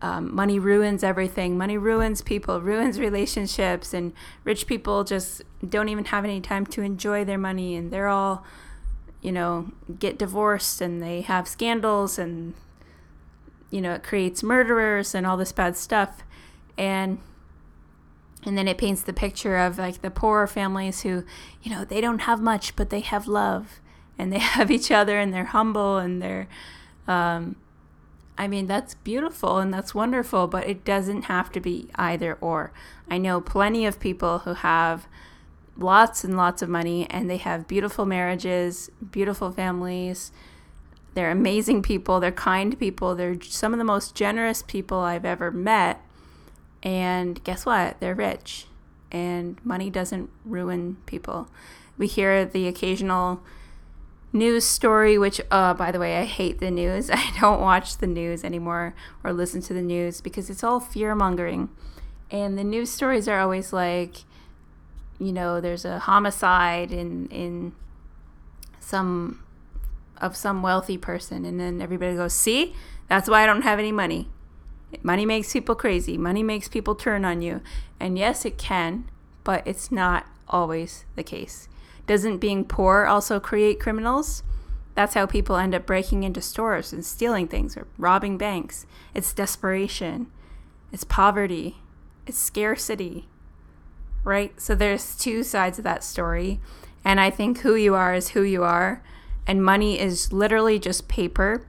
um, 0.00 0.34
money 0.34 0.58
ruins 0.58 1.02
everything. 1.02 1.58
Money 1.58 1.76
ruins 1.76 2.22
people, 2.22 2.60
ruins 2.60 3.00
relationships, 3.00 3.92
and 3.92 4.12
rich 4.44 4.66
people 4.66 5.04
just 5.04 5.42
don't 5.66 5.88
even 5.88 6.06
have 6.06 6.24
any 6.24 6.40
time 6.40 6.66
to 6.66 6.82
enjoy 6.82 7.24
their 7.24 7.38
money, 7.38 7.74
and 7.74 7.90
they're 7.90 8.08
all, 8.08 8.44
you 9.20 9.32
know, 9.32 9.72
get 9.98 10.18
divorced 10.18 10.80
and 10.80 11.02
they 11.02 11.22
have 11.22 11.48
scandals, 11.48 12.18
and 12.18 12.54
you 13.70 13.80
know, 13.80 13.94
it 13.94 14.02
creates 14.02 14.42
murderers 14.42 15.14
and 15.14 15.26
all 15.26 15.36
this 15.36 15.52
bad 15.52 15.76
stuff, 15.76 16.22
and 16.76 17.18
and 18.46 18.56
then 18.56 18.68
it 18.68 18.78
paints 18.78 19.02
the 19.02 19.12
picture 19.12 19.56
of 19.56 19.78
like 19.78 20.00
the 20.00 20.12
poorer 20.12 20.46
families 20.46 21.02
who, 21.02 21.24
you 21.62 21.72
know, 21.72 21.84
they 21.84 22.00
don't 22.00 22.20
have 22.20 22.40
much, 22.40 22.76
but 22.76 22.90
they 22.90 23.00
have 23.00 23.26
love, 23.26 23.80
and 24.16 24.32
they 24.32 24.38
have 24.54 24.70
each 24.70 24.92
other, 24.92 25.18
and 25.18 25.34
they're 25.34 25.46
humble, 25.46 25.96
and 25.96 26.22
they're 26.22 26.46
um, 27.08 27.56
I 28.38 28.46
mean, 28.46 28.68
that's 28.68 28.94
beautiful 28.94 29.58
and 29.58 29.74
that's 29.74 29.96
wonderful, 29.96 30.46
but 30.46 30.68
it 30.68 30.84
doesn't 30.84 31.22
have 31.22 31.50
to 31.52 31.60
be 31.60 31.90
either 31.96 32.38
or. 32.40 32.72
I 33.10 33.18
know 33.18 33.40
plenty 33.40 33.84
of 33.84 33.98
people 33.98 34.40
who 34.40 34.54
have 34.54 35.08
lots 35.76 36.22
and 36.22 36.36
lots 36.36 36.62
of 36.62 36.68
money 36.68 37.10
and 37.10 37.28
they 37.28 37.36
have 37.38 37.66
beautiful 37.66 38.06
marriages, 38.06 38.90
beautiful 39.10 39.50
families. 39.50 40.30
They're 41.14 41.32
amazing 41.32 41.82
people, 41.82 42.20
they're 42.20 42.30
kind 42.30 42.78
people, 42.78 43.16
they're 43.16 43.40
some 43.42 43.72
of 43.72 43.78
the 43.78 43.84
most 43.84 44.14
generous 44.14 44.62
people 44.62 45.00
I've 45.00 45.24
ever 45.24 45.50
met. 45.50 46.00
And 46.80 47.42
guess 47.42 47.66
what? 47.66 47.98
They're 47.98 48.14
rich. 48.14 48.66
And 49.10 49.58
money 49.64 49.90
doesn't 49.90 50.30
ruin 50.44 50.98
people. 51.06 51.48
We 51.96 52.06
hear 52.06 52.44
the 52.44 52.68
occasional 52.68 53.42
news 54.32 54.64
story, 54.64 55.18
which, 55.18 55.40
uh, 55.50 55.74
by 55.74 55.90
the 55.90 55.98
way, 55.98 56.18
I 56.18 56.24
hate 56.24 56.60
the 56.60 56.70
news. 56.70 57.10
I 57.12 57.32
don't 57.40 57.60
watch 57.60 57.98
the 57.98 58.06
news 58.06 58.44
anymore 58.44 58.94
or 59.24 59.32
listen 59.32 59.60
to 59.62 59.74
the 59.74 59.82
news 59.82 60.20
because 60.20 60.50
it's 60.50 60.64
all 60.64 60.80
fear 60.80 61.14
mongering. 61.14 61.68
And 62.30 62.58
the 62.58 62.64
news 62.64 62.90
stories 62.90 63.26
are 63.26 63.40
always 63.40 63.72
like, 63.72 64.24
you 65.18 65.32
know, 65.32 65.60
there's 65.60 65.84
a 65.84 66.00
homicide 66.00 66.92
in 66.92 67.26
in 67.28 67.72
some 68.80 69.42
of 70.20 70.36
some 70.36 70.62
wealthy 70.62 70.98
person, 70.98 71.44
and 71.44 71.58
then 71.58 71.80
everybody 71.80 72.14
goes, 72.14 72.34
"See, 72.34 72.74
that's 73.08 73.28
why 73.28 73.42
I 73.42 73.46
don't 73.46 73.62
have 73.62 73.78
any 73.78 73.92
money. 73.92 74.28
Money 75.02 75.26
makes 75.26 75.52
people 75.52 75.74
crazy. 75.74 76.16
Money 76.16 76.42
makes 76.42 76.68
people 76.68 76.94
turn 76.94 77.24
on 77.24 77.42
you." 77.42 77.60
And 77.98 78.18
yes, 78.18 78.44
it 78.44 78.58
can, 78.58 79.10
but 79.42 79.66
it's 79.66 79.90
not 79.90 80.26
always 80.48 81.04
the 81.16 81.22
case. 81.22 81.68
Doesn't 82.08 82.38
being 82.38 82.64
poor 82.64 83.04
also 83.04 83.38
create 83.38 83.78
criminals? 83.78 84.42
That's 84.94 85.12
how 85.14 85.26
people 85.26 85.56
end 85.56 85.74
up 85.74 85.86
breaking 85.86 86.24
into 86.24 86.40
stores 86.40 86.92
and 86.92 87.04
stealing 87.04 87.46
things 87.46 87.76
or 87.76 87.86
robbing 87.98 88.38
banks. 88.38 88.86
It's 89.14 89.34
desperation, 89.34 90.26
it's 90.90 91.04
poverty, 91.04 91.76
it's 92.26 92.38
scarcity, 92.38 93.28
right? 94.24 94.58
So 94.58 94.74
there's 94.74 95.16
two 95.16 95.42
sides 95.44 95.76
of 95.78 95.84
that 95.84 96.02
story. 96.02 96.60
And 97.04 97.20
I 97.20 97.28
think 97.28 97.58
who 97.58 97.74
you 97.74 97.94
are 97.94 98.14
is 98.14 98.30
who 98.30 98.42
you 98.42 98.64
are. 98.64 99.02
And 99.46 99.62
money 99.62 100.00
is 100.00 100.32
literally 100.32 100.78
just 100.78 101.08
paper, 101.08 101.66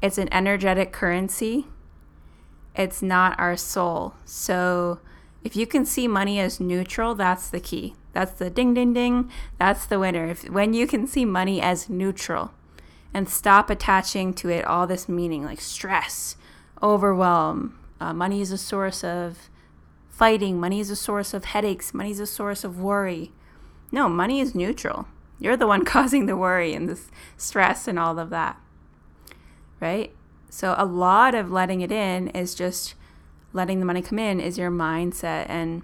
it's 0.00 0.16
an 0.16 0.32
energetic 0.32 0.92
currency. 0.92 1.66
It's 2.76 3.02
not 3.02 3.38
our 3.40 3.56
soul. 3.56 4.14
So 4.24 5.00
if 5.46 5.54
you 5.54 5.64
can 5.64 5.86
see 5.86 6.08
money 6.08 6.40
as 6.40 6.58
neutral, 6.58 7.14
that's 7.14 7.48
the 7.48 7.60
key. 7.60 7.94
That's 8.12 8.32
the 8.32 8.50
ding, 8.50 8.74
ding, 8.74 8.92
ding. 8.92 9.30
That's 9.60 9.86
the 9.86 10.00
winner. 10.00 10.26
If, 10.26 10.50
when 10.50 10.74
you 10.74 10.88
can 10.88 11.06
see 11.06 11.24
money 11.24 11.62
as 11.62 11.88
neutral 11.88 12.50
and 13.14 13.28
stop 13.28 13.70
attaching 13.70 14.34
to 14.34 14.48
it 14.48 14.64
all 14.64 14.88
this 14.88 15.08
meaning 15.08 15.44
like 15.44 15.60
stress, 15.60 16.34
overwhelm. 16.82 17.78
Uh, 18.00 18.12
money 18.12 18.40
is 18.40 18.50
a 18.50 18.58
source 18.58 19.04
of 19.04 19.48
fighting. 20.10 20.58
Money 20.58 20.80
is 20.80 20.90
a 20.90 20.96
source 20.96 21.32
of 21.32 21.44
headaches. 21.44 21.94
Money 21.94 22.10
is 22.10 22.18
a 22.18 22.26
source 22.26 22.64
of 22.64 22.80
worry. 22.80 23.30
No, 23.92 24.08
money 24.08 24.40
is 24.40 24.52
neutral. 24.52 25.06
You're 25.38 25.56
the 25.56 25.68
one 25.68 25.84
causing 25.94 26.26
the 26.26 26.36
worry 26.36 26.74
and 26.74 26.88
the 26.88 27.00
stress 27.36 27.86
and 27.86 28.00
all 28.00 28.18
of 28.18 28.30
that. 28.30 28.58
Right? 29.78 30.12
So, 30.50 30.74
a 30.76 30.84
lot 30.84 31.36
of 31.36 31.52
letting 31.52 31.82
it 31.82 31.92
in 31.92 32.28
is 32.30 32.56
just 32.56 32.95
letting 33.56 33.80
the 33.80 33.86
money 33.86 34.02
come 34.02 34.18
in, 34.18 34.38
is 34.38 34.58
your 34.58 34.70
mindset 34.70 35.46
and 35.48 35.82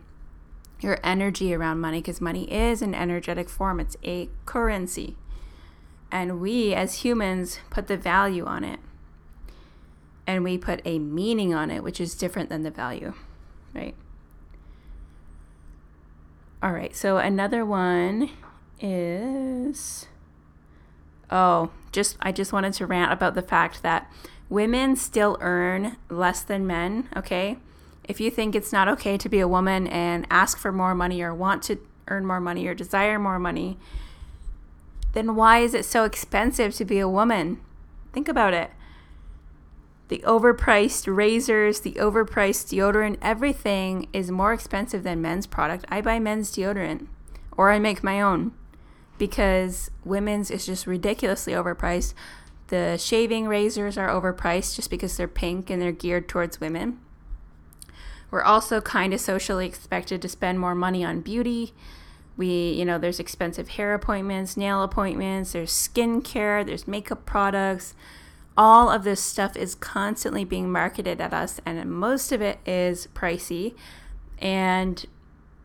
your 0.80 0.98
energy 1.02 1.54
around 1.54 1.80
money 1.80 1.98
because 1.98 2.20
money 2.20 2.44
is 2.52 2.82
an 2.82 2.94
energetic 2.94 3.48
form, 3.48 3.80
it's 3.80 3.96
a 4.04 4.28
currency. 4.46 5.16
And 6.10 6.40
we 6.40 6.74
as 6.74 6.96
humans 6.96 7.58
put 7.70 7.86
the 7.86 7.96
value 7.96 8.44
on 8.44 8.62
it. 8.62 8.78
And 10.26 10.44
we 10.44 10.58
put 10.58 10.80
a 10.84 10.98
meaning 10.98 11.52
on 11.52 11.70
it, 11.70 11.82
which 11.82 12.00
is 12.00 12.14
different 12.14 12.48
than 12.48 12.62
the 12.62 12.70
value, 12.70 13.14
right? 13.74 13.96
All 16.62 16.72
right, 16.72 16.94
so 16.94 17.16
another 17.16 17.64
one 17.64 18.30
is 18.80 20.06
oh, 21.32 21.70
just 21.90 22.16
I 22.20 22.30
just 22.30 22.52
wanted 22.52 22.74
to 22.74 22.86
rant 22.86 23.12
about 23.12 23.34
the 23.34 23.42
fact 23.42 23.82
that 23.82 24.12
women 24.52 24.94
still 24.94 25.38
earn 25.40 25.96
less 26.10 26.42
than 26.42 26.66
men, 26.66 27.08
okay? 27.16 27.56
If 28.04 28.20
you 28.20 28.30
think 28.30 28.54
it's 28.54 28.72
not 28.72 28.86
okay 28.86 29.16
to 29.16 29.28
be 29.28 29.40
a 29.40 29.48
woman 29.48 29.86
and 29.86 30.26
ask 30.30 30.58
for 30.58 30.70
more 30.70 30.94
money 30.94 31.22
or 31.22 31.34
want 31.34 31.62
to 31.64 31.78
earn 32.08 32.26
more 32.26 32.40
money 32.40 32.66
or 32.66 32.74
desire 32.74 33.18
more 33.18 33.38
money, 33.38 33.78
then 35.14 35.34
why 35.34 35.60
is 35.60 35.72
it 35.72 35.86
so 35.86 36.04
expensive 36.04 36.74
to 36.74 36.84
be 36.84 36.98
a 36.98 37.08
woman? 37.08 37.60
Think 38.12 38.28
about 38.28 38.52
it. 38.52 38.70
The 40.08 40.18
overpriced 40.18 41.14
razors, 41.14 41.80
the 41.80 41.92
overpriced 41.92 42.68
deodorant, 42.68 43.16
everything 43.22 44.08
is 44.12 44.30
more 44.30 44.52
expensive 44.52 45.02
than 45.02 45.22
men's 45.22 45.46
product. 45.46 45.86
I 45.88 46.02
buy 46.02 46.18
men's 46.18 46.54
deodorant 46.54 47.06
or 47.56 47.70
I 47.70 47.78
make 47.78 48.04
my 48.04 48.20
own 48.20 48.52
because 49.16 49.90
women's 50.04 50.50
is 50.50 50.66
just 50.66 50.86
ridiculously 50.86 51.54
overpriced. 51.54 52.12
The 52.72 52.96
shaving 52.96 53.48
razors 53.48 53.98
are 53.98 54.08
overpriced 54.08 54.76
just 54.76 54.88
because 54.88 55.14
they're 55.18 55.28
pink 55.28 55.68
and 55.68 55.82
they're 55.82 55.92
geared 55.92 56.26
towards 56.26 56.58
women. 56.58 57.00
We're 58.30 58.42
also 58.42 58.80
kind 58.80 59.12
of 59.12 59.20
socially 59.20 59.66
expected 59.66 60.22
to 60.22 60.28
spend 60.30 60.58
more 60.58 60.74
money 60.74 61.04
on 61.04 61.20
beauty. 61.20 61.74
We, 62.34 62.70
you 62.70 62.86
know, 62.86 62.96
there's 62.96 63.20
expensive 63.20 63.68
hair 63.68 63.92
appointments, 63.92 64.56
nail 64.56 64.82
appointments, 64.82 65.52
there's 65.52 65.70
skincare, 65.70 66.64
there's 66.64 66.88
makeup 66.88 67.26
products. 67.26 67.94
All 68.56 68.88
of 68.88 69.04
this 69.04 69.20
stuff 69.20 69.54
is 69.54 69.74
constantly 69.74 70.46
being 70.46 70.72
marketed 70.72 71.20
at 71.20 71.34
us, 71.34 71.60
and 71.66 71.90
most 71.90 72.32
of 72.32 72.40
it 72.40 72.58
is 72.64 73.06
pricey. 73.14 73.74
And, 74.38 75.04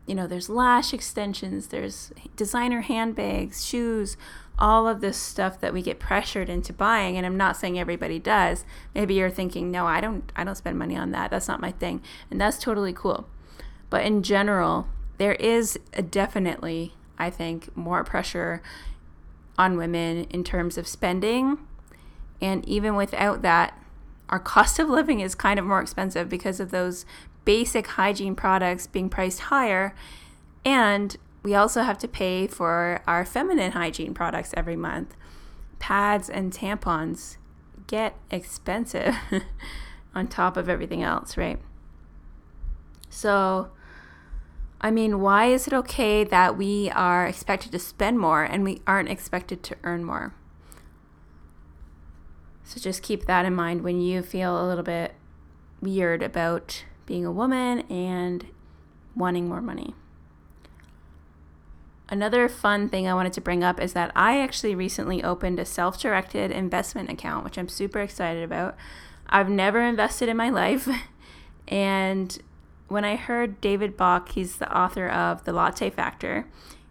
you 0.06 0.14
know, 0.14 0.26
there's 0.26 0.50
lash 0.50 0.92
extensions, 0.92 1.68
there's 1.68 2.12
designer 2.36 2.82
handbags, 2.82 3.64
shoes, 3.64 4.18
all 4.58 4.88
of 4.88 5.00
this 5.00 5.16
stuff 5.16 5.60
that 5.60 5.72
we 5.72 5.82
get 5.82 5.98
pressured 5.98 6.48
into 6.48 6.72
buying 6.72 7.16
and 7.16 7.24
i'm 7.24 7.36
not 7.36 7.56
saying 7.56 7.78
everybody 7.78 8.18
does. 8.18 8.64
Maybe 8.94 9.14
you're 9.14 9.30
thinking 9.30 9.70
no 9.70 9.86
i 9.86 10.00
don't 10.00 10.30
i 10.36 10.44
don't 10.44 10.56
spend 10.56 10.78
money 10.78 10.96
on 10.96 11.12
that. 11.12 11.30
That's 11.30 11.48
not 11.48 11.60
my 11.60 11.72
thing. 11.72 12.02
And 12.30 12.40
that's 12.40 12.58
totally 12.58 12.92
cool. 12.92 13.28
But 13.90 14.04
in 14.04 14.22
general 14.22 14.88
there 15.18 15.34
is 15.34 15.78
definitely 16.10 16.94
i 17.18 17.30
think 17.30 17.76
more 17.76 18.04
pressure 18.04 18.62
on 19.56 19.76
women 19.76 20.24
in 20.30 20.44
terms 20.44 20.78
of 20.78 20.86
spending. 20.86 21.58
And 22.40 22.66
even 22.68 22.94
without 22.94 23.42
that 23.42 23.74
our 24.28 24.38
cost 24.38 24.78
of 24.78 24.88
living 24.88 25.20
is 25.20 25.34
kind 25.34 25.58
of 25.58 25.64
more 25.64 25.80
expensive 25.80 26.28
because 26.28 26.60
of 26.60 26.70
those 26.70 27.06
basic 27.44 27.86
hygiene 27.86 28.34
products 28.34 28.86
being 28.86 29.08
priced 29.08 29.40
higher. 29.40 29.94
And 30.64 31.16
we 31.42 31.54
also 31.54 31.82
have 31.82 31.98
to 31.98 32.08
pay 32.08 32.46
for 32.46 33.02
our 33.06 33.24
feminine 33.24 33.72
hygiene 33.72 34.14
products 34.14 34.52
every 34.56 34.76
month. 34.76 35.14
Pads 35.78 36.28
and 36.28 36.52
tampons 36.52 37.36
get 37.86 38.16
expensive 38.30 39.14
on 40.14 40.26
top 40.26 40.56
of 40.56 40.68
everything 40.68 41.02
else, 41.02 41.36
right? 41.36 41.60
So, 43.08 43.70
I 44.80 44.90
mean, 44.90 45.20
why 45.20 45.46
is 45.46 45.66
it 45.66 45.72
okay 45.72 46.24
that 46.24 46.56
we 46.56 46.90
are 46.90 47.26
expected 47.26 47.72
to 47.72 47.78
spend 47.78 48.18
more 48.18 48.42
and 48.42 48.64
we 48.64 48.82
aren't 48.86 49.08
expected 49.08 49.62
to 49.64 49.76
earn 49.84 50.04
more? 50.04 50.34
So 52.64 52.78
just 52.78 53.02
keep 53.02 53.24
that 53.24 53.46
in 53.46 53.54
mind 53.54 53.82
when 53.82 54.00
you 54.00 54.22
feel 54.22 54.62
a 54.62 54.66
little 54.68 54.84
bit 54.84 55.14
weird 55.80 56.22
about 56.22 56.84
being 57.06 57.24
a 57.24 57.32
woman 57.32 57.80
and 57.90 58.46
wanting 59.16 59.48
more 59.48 59.62
money. 59.62 59.94
Another 62.10 62.48
fun 62.48 62.88
thing 62.88 63.06
I 63.06 63.14
wanted 63.14 63.34
to 63.34 63.40
bring 63.40 63.62
up 63.62 63.80
is 63.80 63.92
that 63.92 64.10
I 64.16 64.40
actually 64.40 64.74
recently 64.74 65.22
opened 65.22 65.58
a 65.58 65.64
self 65.64 66.00
directed 66.00 66.50
investment 66.50 67.10
account, 67.10 67.44
which 67.44 67.58
I'm 67.58 67.68
super 67.68 68.00
excited 68.00 68.42
about. 68.42 68.76
I've 69.28 69.50
never 69.50 69.82
invested 69.82 70.28
in 70.28 70.36
my 70.36 70.50
life. 70.50 70.88
And 71.70 72.38
when 72.88 73.04
I 73.04 73.16
heard 73.16 73.60
David 73.60 73.96
Bach, 73.96 74.30
he's 74.30 74.56
the 74.56 74.74
author 74.74 75.06
of 75.08 75.44
The 75.44 75.52
Latte 75.52 75.90
Factor, 75.90 76.46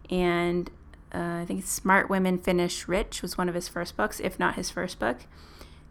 and 0.08 0.70
uh, 1.12 1.40
I 1.40 1.44
think 1.46 1.66
Smart 1.66 2.08
Women 2.08 2.38
Finish 2.38 2.86
Rich 2.86 3.20
was 3.20 3.36
one 3.36 3.48
of 3.48 3.54
his 3.54 3.66
first 3.66 3.96
books, 3.96 4.20
if 4.20 4.38
not 4.38 4.54
his 4.54 4.70
first 4.70 4.98
book. 4.98 5.18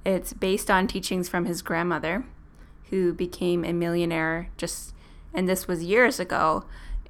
It's 0.06 0.32
based 0.32 0.72
on 0.72 0.88
teachings 0.88 1.28
from 1.28 1.46
his 1.46 1.62
grandmother, 1.62 2.26
who 2.90 3.14
became 3.14 3.66
a 3.66 3.74
millionaire 3.74 4.50
just, 4.56 4.94
and 5.34 5.50
this 5.50 5.68
was 5.68 5.84
years 5.84 6.20
ago 6.20 6.64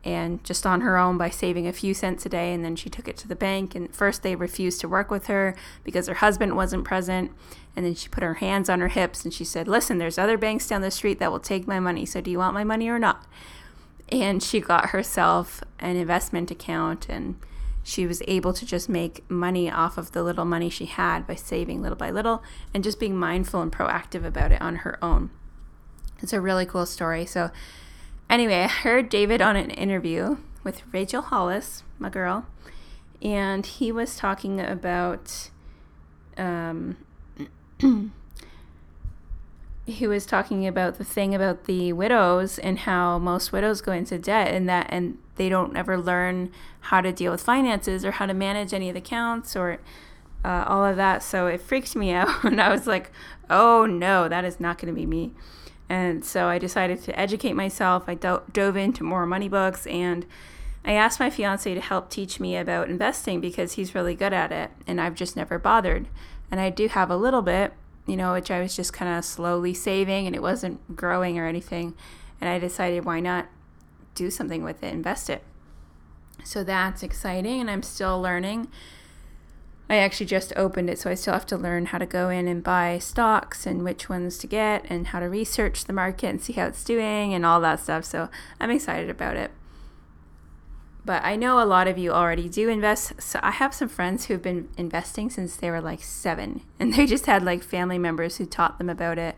and 0.03 0.43
just 0.43 0.65
on 0.65 0.81
her 0.81 0.97
own 0.97 1.17
by 1.17 1.29
saving 1.29 1.67
a 1.67 1.73
few 1.73 1.93
cents 1.93 2.25
a 2.25 2.29
day. 2.29 2.53
And 2.53 2.63
then 2.63 2.75
she 2.75 2.89
took 2.89 3.07
it 3.07 3.17
to 3.17 3.27
the 3.27 3.35
bank. 3.35 3.75
And 3.75 3.93
first, 3.93 4.23
they 4.23 4.35
refused 4.35 4.81
to 4.81 4.87
work 4.87 5.11
with 5.11 5.27
her 5.27 5.55
because 5.83 6.07
her 6.07 6.15
husband 6.15 6.55
wasn't 6.55 6.85
present. 6.85 7.31
And 7.75 7.85
then 7.85 7.95
she 7.95 8.09
put 8.09 8.23
her 8.23 8.35
hands 8.35 8.69
on 8.69 8.79
her 8.79 8.87
hips 8.87 9.23
and 9.23 9.33
she 9.33 9.43
said, 9.43 9.67
Listen, 9.67 9.97
there's 9.97 10.17
other 10.17 10.37
banks 10.37 10.67
down 10.67 10.81
the 10.81 10.91
street 10.91 11.19
that 11.19 11.31
will 11.31 11.39
take 11.39 11.67
my 11.67 11.79
money. 11.79 12.05
So, 12.05 12.21
do 12.21 12.31
you 12.31 12.39
want 12.39 12.53
my 12.53 12.63
money 12.63 12.89
or 12.89 12.99
not? 12.99 13.25
And 14.09 14.41
she 14.41 14.59
got 14.59 14.89
herself 14.89 15.63
an 15.79 15.95
investment 15.95 16.49
account 16.49 17.07
and 17.09 17.35
she 17.83 18.05
was 18.05 18.21
able 18.27 18.51
to 18.53 18.65
just 18.65 18.89
make 18.89 19.29
money 19.29 19.71
off 19.71 19.97
of 19.97 20.11
the 20.11 20.23
little 20.23 20.43
money 20.43 20.69
she 20.69 20.85
had 20.87 21.25
by 21.25 21.35
saving 21.35 21.81
little 21.81 21.97
by 21.97 22.11
little 22.11 22.43
and 22.73 22.83
just 22.83 22.99
being 22.99 23.15
mindful 23.15 23.61
and 23.61 23.71
proactive 23.71 24.25
about 24.25 24.51
it 24.51 24.61
on 24.61 24.77
her 24.77 25.01
own. 25.03 25.29
It's 26.19 26.33
a 26.33 26.41
really 26.41 26.65
cool 26.65 26.85
story. 26.85 27.25
So, 27.25 27.51
Anyway, 28.29 28.63
I 28.63 28.67
heard 28.67 29.09
David 29.09 29.41
on 29.41 29.55
an 29.55 29.69
interview 29.71 30.37
with 30.63 30.81
Rachel 30.91 31.21
Hollis, 31.21 31.83
my 31.97 32.09
girl, 32.09 32.45
and 33.21 33.65
he 33.65 33.91
was 33.91 34.17
talking 34.17 34.59
about. 34.59 35.49
Um, 36.37 36.97
he 39.85 40.05
was 40.05 40.25
talking 40.25 40.67
about 40.67 40.97
the 40.97 41.03
thing 41.03 41.33
about 41.33 41.63
the 41.63 41.93
widows 41.93 42.59
and 42.59 42.79
how 42.79 43.17
most 43.17 43.53
widows 43.53 43.79
go 43.79 43.93
into 43.93 44.19
debt 44.19 44.53
and 44.53 44.67
that 44.67 44.85
and 44.89 45.17
they 45.37 45.47
don't 45.47 45.77
ever 45.77 45.97
learn 45.97 46.51
how 46.81 46.99
to 46.99 47.13
deal 47.13 47.31
with 47.31 47.41
finances 47.41 48.03
or 48.03 48.11
how 48.11 48.25
to 48.25 48.33
manage 48.33 48.73
any 48.73 48.89
of 48.89 48.93
the 48.95 48.99
accounts 48.99 49.55
or 49.55 49.79
uh, 50.43 50.65
all 50.67 50.83
of 50.83 50.97
that. 50.97 51.23
So 51.23 51.47
it 51.47 51.61
freaked 51.61 51.95
me 51.95 52.11
out, 52.13 52.43
and 52.43 52.61
I 52.61 52.69
was 52.69 52.87
like, 52.87 53.11
"Oh 53.49 53.85
no, 53.85 54.27
that 54.27 54.43
is 54.43 54.59
not 54.59 54.77
going 54.77 54.93
to 54.93 54.99
be 54.99 55.05
me." 55.05 55.33
And 55.89 56.25
so 56.25 56.47
I 56.47 56.57
decided 56.57 57.01
to 57.03 57.17
educate 57.17 57.53
myself. 57.53 58.03
I 58.07 58.15
do- 58.15 58.41
dove 58.51 58.75
into 58.75 59.03
more 59.03 59.25
money 59.25 59.47
books 59.47 59.87
and 59.87 60.25
I 60.83 60.93
asked 60.93 61.19
my 61.19 61.29
fiance 61.29 61.73
to 61.73 61.81
help 61.81 62.09
teach 62.09 62.39
me 62.39 62.55
about 62.55 62.89
investing 62.89 63.41
because 63.41 63.73
he's 63.73 63.93
really 63.93 64.15
good 64.15 64.33
at 64.33 64.51
it 64.51 64.71
and 64.85 65.01
I've 65.01 65.15
just 65.15 65.35
never 65.35 65.59
bothered. 65.59 66.07
And 66.49 66.61
I 66.61 66.69
do 66.69 66.87
have 66.87 67.09
a 67.09 67.17
little 67.17 67.41
bit, 67.41 67.73
you 68.05 68.15
know, 68.15 68.33
which 68.33 68.49
I 68.49 68.61
was 68.61 68.75
just 68.75 68.93
kind 68.93 69.17
of 69.17 69.25
slowly 69.25 69.73
saving 69.73 70.27
and 70.27 70.35
it 70.35 70.41
wasn't 70.41 70.95
growing 70.95 71.37
or 71.37 71.45
anything. 71.45 71.93
And 72.39 72.49
I 72.49 72.57
decided 72.59 73.03
why 73.03 73.19
not 73.19 73.47
do 74.15 74.31
something 74.31 74.63
with 74.63 74.81
it, 74.83 74.93
invest 74.93 75.29
it. 75.29 75.43
So 76.43 76.63
that's 76.63 77.03
exciting 77.03 77.59
and 77.59 77.69
I'm 77.69 77.83
still 77.83 78.21
learning. 78.21 78.69
I 79.89 79.97
actually 79.97 80.25
just 80.25 80.51
opened 80.57 80.89
it, 80.89 80.99
so 80.99 81.09
I 81.09 81.13
still 81.13 81.33
have 81.33 81.45
to 81.47 81.57
learn 81.57 81.87
how 81.87 81.97
to 81.97 82.05
go 82.05 82.29
in 82.29 82.47
and 82.47 82.61
buy 82.61 82.99
stocks 82.99 83.65
and 83.65 83.83
which 83.83 84.09
ones 84.09 84.37
to 84.39 84.47
get 84.47 84.85
and 84.89 85.07
how 85.07 85.21
to 85.21 85.27
research 85.27 85.85
the 85.85 85.93
market 85.93 86.27
and 86.27 86.41
see 86.41 86.53
how 86.53 86.65
it's 86.65 86.83
doing 86.83 87.33
and 87.33 87.45
all 87.45 87.61
that 87.61 87.79
stuff. 87.79 88.03
So 88.03 88.29
I'm 88.59 88.69
excited 88.69 89.09
about 89.09 89.37
it. 89.37 89.51
But 91.05 91.23
I 91.23 91.37
know 91.37 91.63
a 91.63 91.63
lot 91.63 91.87
of 91.87 91.97
you 91.97 92.11
already 92.11 92.49
do 92.49 92.67
invest. 92.67 93.21
So 93.21 93.39
I 93.41 93.51
have 93.51 93.73
some 93.73 93.87
friends 93.87 94.25
who 94.25 94.33
have 94.33 94.41
been 94.41 94.67
investing 94.75 95.29
since 95.29 95.55
they 95.55 95.71
were 95.71 95.79
like 95.79 96.03
seven, 96.03 96.63
and 96.79 96.93
they 96.93 97.05
just 97.05 97.25
had 97.25 97.43
like 97.43 97.63
family 97.63 97.97
members 97.97 98.37
who 98.37 98.45
taught 98.45 98.77
them 98.77 98.89
about 98.89 99.17
it. 99.17 99.35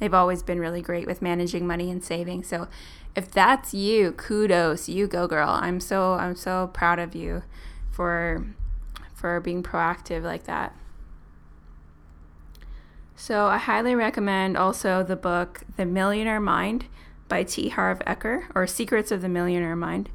They've 0.00 0.12
always 0.12 0.42
been 0.42 0.58
really 0.58 0.82
great 0.82 1.06
with 1.06 1.22
managing 1.22 1.64
money 1.64 1.88
and 1.88 2.02
saving. 2.02 2.42
So 2.42 2.66
if 3.14 3.30
that's 3.30 3.72
you, 3.72 4.10
kudos, 4.10 4.88
you 4.88 5.06
go 5.06 5.28
girl. 5.28 5.50
I'm 5.50 5.78
so 5.78 6.14
I'm 6.14 6.34
so 6.34 6.70
proud 6.74 6.98
of 6.98 7.14
you 7.14 7.44
for 7.92 8.44
for 9.22 9.40
being 9.40 9.62
proactive 9.62 10.22
like 10.22 10.44
that. 10.44 10.76
So, 13.14 13.46
I 13.46 13.56
highly 13.56 13.94
recommend 13.94 14.56
also 14.56 15.04
the 15.04 15.16
book 15.16 15.62
The 15.76 15.86
Millionaire 15.86 16.40
Mind 16.40 16.86
by 17.28 17.44
T. 17.44 17.68
Harv 17.68 18.00
Eker, 18.00 18.46
or 18.54 18.66
Secrets 18.66 19.12
of 19.12 19.22
the 19.22 19.28
Millionaire 19.28 19.76
Mind, 19.76 20.10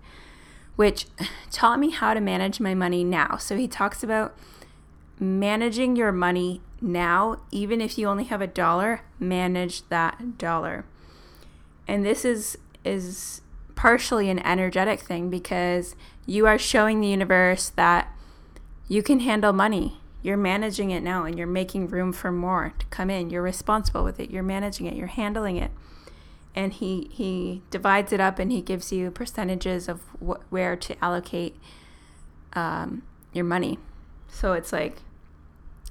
which 0.75 1.07
taught 1.51 1.79
me 1.79 1.89
how 1.89 2.13
to 2.13 2.19
manage 2.19 2.59
my 2.59 2.75
money 2.75 3.03
now. 3.05 3.37
So 3.37 3.55
he 3.55 3.67
talks 3.67 4.03
about 4.03 4.37
managing 5.19 5.95
your 5.95 6.11
money 6.11 6.61
now, 6.81 7.37
even 7.49 7.79
if 7.79 7.97
you 7.97 8.07
only 8.07 8.25
have 8.25 8.41
a 8.41 8.47
dollar, 8.47 9.01
manage 9.19 9.87
that 9.87 10.37
dollar. 10.37 10.85
And 11.87 12.05
this 12.05 12.25
is 12.25 12.57
is 12.83 13.41
partially 13.75 14.29
an 14.29 14.39
energetic 14.39 14.99
thing 14.99 15.29
because 15.29 15.95
you 16.25 16.45
are 16.45 16.57
showing 16.57 16.99
the 16.99 17.07
universe 17.07 17.69
that 17.69 18.13
you 18.88 19.04
can 19.04 19.19
handle 19.19 19.54
money. 19.54 20.00
You're 20.21 20.38
managing 20.38 20.91
it 20.91 21.02
now 21.02 21.26
and 21.26 21.38
you're 21.38 21.47
making 21.47 21.88
room 21.88 22.12
for 22.12 22.32
more 22.32 22.73
to 22.80 22.86
come 22.88 23.10
in. 23.10 23.30
You're 23.30 23.41
responsible 23.41 24.04
with 24.04 24.19
it. 24.19 24.30
You're 24.32 24.43
managing 24.43 24.88
it. 24.88 24.95
You're 24.95 25.08
handling 25.08 25.58
it. 25.58 25.71
And 26.56 26.73
he 26.73 27.10
he 27.12 27.62
divides 27.69 28.12
it 28.12 28.19
up 28.19 28.39
and 28.39 28.52
he 28.52 28.62
gives 28.62 28.91
you 28.91 29.12
percentages 29.12 29.88
of 29.88 30.02
wh- 30.19 30.41
where 30.52 30.76
to 30.76 31.04
allocate 31.04 31.56
um, 32.54 33.04
your 33.32 33.45
money. 33.45 33.78
So 34.28 34.54
it's 34.54 34.73
like 34.73 34.97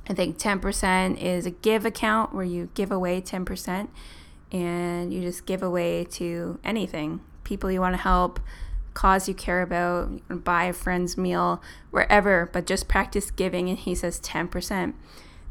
I 0.09 0.15
think 0.15 0.39
10% 0.39 1.21
is 1.21 1.47
a 1.47 1.51
give 1.51 1.85
account 1.85 2.35
where 2.35 2.45
you 2.45 2.69
give 2.75 2.93
away 2.93 3.21
10% 3.21 3.89
and 4.53 5.13
you 5.13 5.21
just 5.21 5.47
give 5.47 5.63
away 5.63 6.05
to 6.05 6.61
anything 6.63 7.21
people 7.47 7.71
you 7.71 7.81
want 7.81 7.95
to 7.95 8.01
help, 8.03 8.41
cause 8.97 9.29
you 9.29 9.35
care 9.35 9.61
about, 9.61 10.43
buy 10.43 10.65
a 10.65 10.73
friend's 10.73 11.19
meal, 11.19 11.63
wherever, 11.91 12.49
but 12.51 12.65
just 12.65 12.89
practice 12.89 13.31
giving. 13.31 13.69
And 13.69 13.79
he 13.79 13.95
says 13.95 14.19
10%. 14.21 14.95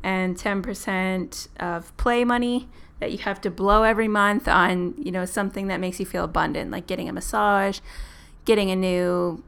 And 0.03 0.35
10% 0.35 1.47
of 1.59 1.95
play 1.95 2.25
money 2.25 2.67
that 2.99 3.11
you 3.11 3.19
have 3.19 3.39
to 3.41 3.51
blow 3.51 3.83
every 3.83 4.07
month 4.07 4.47
on, 4.47 4.95
you 4.97 5.11
know, 5.11 5.25
something 5.25 5.67
that 5.67 5.79
makes 5.79 5.99
you 5.99 6.07
feel 6.07 6.23
abundant, 6.23 6.71
like 6.71 6.87
getting 6.87 7.07
a 7.07 7.13
massage, 7.13 7.81
getting 8.45 8.71
a 8.71 8.75
new 8.75 9.43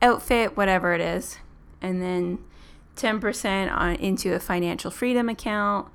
outfit, 0.00 0.56
whatever 0.56 0.94
it 0.94 1.00
is. 1.00 1.38
And 1.80 2.00
then 2.00 2.38
10% 2.94 3.72
on 3.72 3.96
into 3.96 4.34
a 4.34 4.38
financial 4.38 4.92
freedom 4.92 5.28
account 5.28 5.88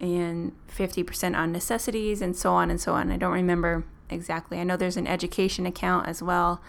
and 0.00 0.52
50% 0.68 1.36
on 1.36 1.52
necessities 1.52 2.20
and 2.20 2.34
so 2.34 2.52
on 2.52 2.68
and 2.68 2.80
so 2.80 2.94
on. 2.94 3.12
I 3.12 3.16
don't 3.16 3.32
remember 3.32 3.84
exactly. 4.10 4.58
I 4.58 4.64
know 4.64 4.76
there's 4.76 4.96
an 4.96 5.06
education 5.06 5.66
account 5.66 6.08
as 6.08 6.22
well 6.22 6.60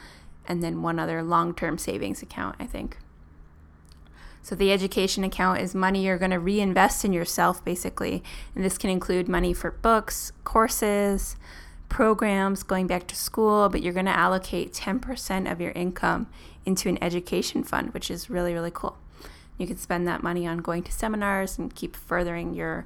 and 0.48 0.64
then 0.64 0.82
one 0.82 1.00
other 1.00 1.22
long-term 1.22 1.78
savings 1.78 2.22
account, 2.22 2.56
I 2.60 2.66
think. 2.66 2.98
So 4.42 4.56
the 4.56 4.72
education 4.72 5.24
account 5.24 5.62
is 5.62 5.76
money 5.76 6.04
you're 6.04 6.18
going 6.18 6.32
to 6.32 6.40
reinvest 6.40 7.06
in 7.06 7.14
yourself 7.14 7.64
basically. 7.64 8.24
And 8.56 8.66
this 8.66 8.78
can 8.78 8.90
include 8.90 9.30
money 9.30 9.54
for 9.54 9.72
books, 9.72 10.32
courses, 10.44 11.36
programs, 11.90 12.64
going 12.64 12.88
back 12.88 13.08
to 13.08 13.16
school, 13.16 13.70
but 13.70 13.84
you're 13.84 13.94
going 13.94 14.06
to 14.06 14.18
allocate 14.18 14.74
10% 14.74 15.52
of 15.52 15.62
your 15.62 15.72
income 15.72 16.28
into 16.66 16.90
an 16.90 17.02
education 17.04 17.64
fund, 17.64 17.94
which 17.94 18.10
is 18.10 18.30
really 18.30 18.54
really 18.54 18.72
cool. 18.74 18.98
You 19.58 19.68
can 19.68 19.78
spend 19.78 20.08
that 20.08 20.24
money 20.24 20.48
on 20.48 20.58
going 20.58 20.84
to 20.84 20.92
seminars 20.92 21.60
and 21.60 21.76
keep 21.76 21.96
furthering 21.96 22.56
your 22.56 22.86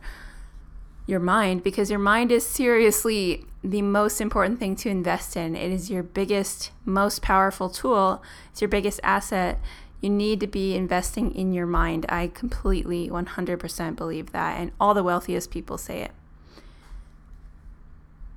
your 1.07 1.19
mind 1.19 1.63
because 1.63 1.89
your 1.89 1.99
mind 1.99 2.31
is 2.31 2.45
seriously 2.45 3.45
the 3.63 3.81
most 3.81 4.21
important 4.21 4.59
thing 4.59 4.75
to 4.75 4.89
invest 4.89 5.35
in. 5.35 5.55
It 5.55 5.71
is 5.71 5.89
your 5.89 6.03
biggest, 6.03 6.71
most 6.83 7.21
powerful 7.21 7.69
tool. 7.69 8.23
It's 8.51 8.61
your 8.61 8.69
biggest 8.69 8.99
asset. 9.03 9.59
You 10.01 10.09
need 10.09 10.39
to 10.41 10.47
be 10.47 10.75
investing 10.75 11.33
in 11.33 11.53
your 11.53 11.65
mind. 11.65 12.05
I 12.09 12.27
completely 12.27 13.09
100% 13.09 13.95
believe 13.95 14.31
that, 14.31 14.59
and 14.59 14.71
all 14.79 14.93
the 14.93 15.03
wealthiest 15.03 15.49
people 15.49 15.77
say 15.77 16.01
it. 16.01 16.11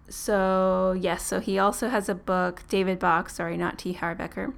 So, 0.08 0.96
yes, 0.98 1.22
so 1.22 1.40
he 1.40 1.58
also 1.58 1.88
has 1.88 2.08
a 2.08 2.14
book, 2.14 2.62
David 2.68 2.98
Bach, 2.98 3.28
sorry, 3.28 3.58
not 3.58 3.78
T. 3.78 3.92
Harv 3.92 4.18
Eker. 4.18 4.54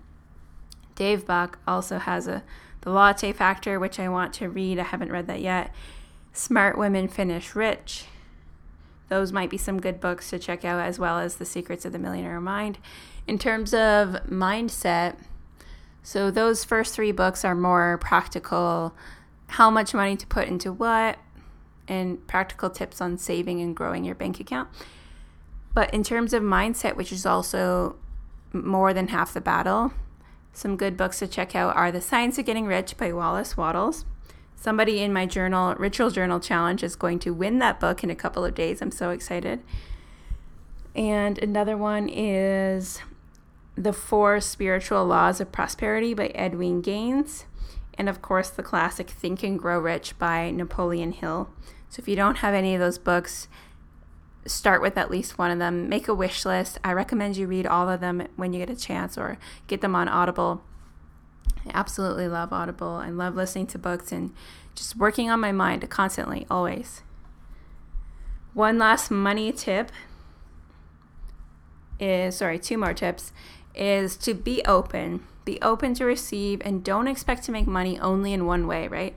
Dave 0.94 1.26
Bach 1.26 1.58
also 1.66 1.98
has 1.98 2.28
a 2.28 2.44
The 2.82 2.90
Latte 2.90 3.32
Factor, 3.32 3.80
which 3.80 3.98
I 3.98 4.08
want 4.08 4.32
to 4.34 4.48
read. 4.48 4.78
I 4.78 4.84
haven't 4.84 5.10
read 5.10 5.26
that 5.26 5.40
yet. 5.40 5.74
Smart 6.32 6.78
Women 6.78 7.08
Finish 7.08 7.54
Rich. 7.54 8.04
Those 9.08 9.32
might 9.32 9.50
be 9.50 9.58
some 9.58 9.80
good 9.80 10.00
books 10.00 10.30
to 10.30 10.38
check 10.38 10.64
out, 10.64 10.80
as 10.80 10.98
well 10.98 11.18
as 11.18 11.36
The 11.36 11.44
Secrets 11.44 11.84
of 11.84 11.92
the 11.92 11.98
Millionaire 11.98 12.40
Mind. 12.40 12.78
In 13.26 13.38
terms 13.38 13.74
of 13.74 14.16
mindset, 14.28 15.16
so 16.02 16.30
those 16.30 16.64
first 16.64 16.94
three 16.94 17.12
books 17.12 17.44
are 17.44 17.54
more 17.54 17.98
practical 17.98 18.94
how 19.48 19.68
much 19.68 19.92
money 19.92 20.16
to 20.16 20.26
put 20.28 20.46
into 20.46 20.72
what, 20.72 21.18
and 21.88 22.24
practical 22.28 22.70
tips 22.70 23.00
on 23.00 23.18
saving 23.18 23.60
and 23.60 23.74
growing 23.74 24.04
your 24.04 24.14
bank 24.14 24.38
account. 24.38 24.68
But 25.74 25.92
in 25.92 26.04
terms 26.04 26.32
of 26.32 26.42
mindset, 26.42 26.94
which 26.94 27.10
is 27.10 27.26
also 27.26 27.96
more 28.52 28.94
than 28.94 29.08
half 29.08 29.34
the 29.34 29.40
battle, 29.40 29.92
some 30.52 30.76
good 30.76 30.96
books 30.96 31.18
to 31.18 31.26
check 31.26 31.56
out 31.56 31.76
are 31.76 31.90
The 31.90 32.00
Science 32.00 32.38
of 32.38 32.44
Getting 32.44 32.66
Rich 32.66 32.96
by 32.96 33.12
Wallace 33.12 33.56
Wattles, 33.56 34.04
Somebody 34.60 35.00
in 35.00 35.10
my 35.10 35.24
journal, 35.24 35.74
Ritual 35.76 36.10
Journal 36.10 36.38
Challenge, 36.38 36.84
is 36.84 36.94
going 36.94 37.18
to 37.20 37.32
win 37.32 37.60
that 37.60 37.80
book 37.80 38.04
in 38.04 38.10
a 38.10 38.14
couple 38.14 38.44
of 38.44 38.54
days. 38.54 38.82
I'm 38.82 38.90
so 38.90 39.08
excited. 39.08 39.60
And 40.94 41.38
another 41.38 41.78
one 41.78 42.10
is 42.10 43.00
The 43.74 43.94
Four 43.94 44.38
Spiritual 44.42 45.06
Laws 45.06 45.40
of 45.40 45.50
Prosperity 45.50 46.12
by 46.12 46.28
Edwene 46.34 46.82
Gaines. 46.82 47.46
And 47.94 48.06
of 48.06 48.20
course, 48.20 48.50
the 48.50 48.62
classic 48.62 49.08
Think 49.08 49.42
and 49.42 49.58
Grow 49.58 49.78
Rich 49.78 50.18
by 50.18 50.50
Napoleon 50.50 51.12
Hill. 51.12 51.48
So 51.88 52.00
if 52.00 52.06
you 52.06 52.14
don't 52.14 52.38
have 52.38 52.52
any 52.52 52.74
of 52.74 52.80
those 52.80 52.98
books, 52.98 53.48
start 54.44 54.82
with 54.82 54.98
at 54.98 55.10
least 55.10 55.38
one 55.38 55.50
of 55.50 55.58
them. 55.58 55.88
Make 55.88 56.06
a 56.06 56.14
wish 56.14 56.44
list. 56.44 56.78
I 56.84 56.92
recommend 56.92 57.38
you 57.38 57.46
read 57.46 57.66
all 57.66 57.88
of 57.88 58.00
them 58.00 58.28
when 58.36 58.52
you 58.52 58.58
get 58.58 58.68
a 58.68 58.78
chance 58.78 59.16
or 59.16 59.38
get 59.68 59.80
them 59.80 59.96
on 59.96 60.06
Audible. 60.06 60.62
I 61.66 61.70
absolutely 61.74 62.28
love 62.28 62.52
Audible. 62.52 62.88
I 62.88 63.10
love 63.10 63.34
listening 63.34 63.66
to 63.68 63.78
books 63.78 64.12
and 64.12 64.32
just 64.74 64.96
working 64.96 65.30
on 65.30 65.40
my 65.40 65.52
mind 65.52 65.88
constantly, 65.90 66.46
always. 66.50 67.02
One 68.54 68.78
last 68.78 69.10
money 69.10 69.52
tip 69.52 69.92
is 71.98 72.36
sorry, 72.36 72.58
two 72.58 72.78
more 72.78 72.94
tips 72.94 73.32
is 73.74 74.16
to 74.18 74.34
be 74.34 74.62
open. 74.64 75.22
Be 75.44 75.60
open 75.62 75.94
to 75.94 76.04
receive 76.04 76.60
and 76.64 76.82
don't 76.82 77.08
expect 77.08 77.44
to 77.44 77.52
make 77.52 77.66
money 77.66 77.98
only 77.98 78.32
in 78.32 78.46
one 78.46 78.66
way, 78.66 78.88
right? 78.88 79.14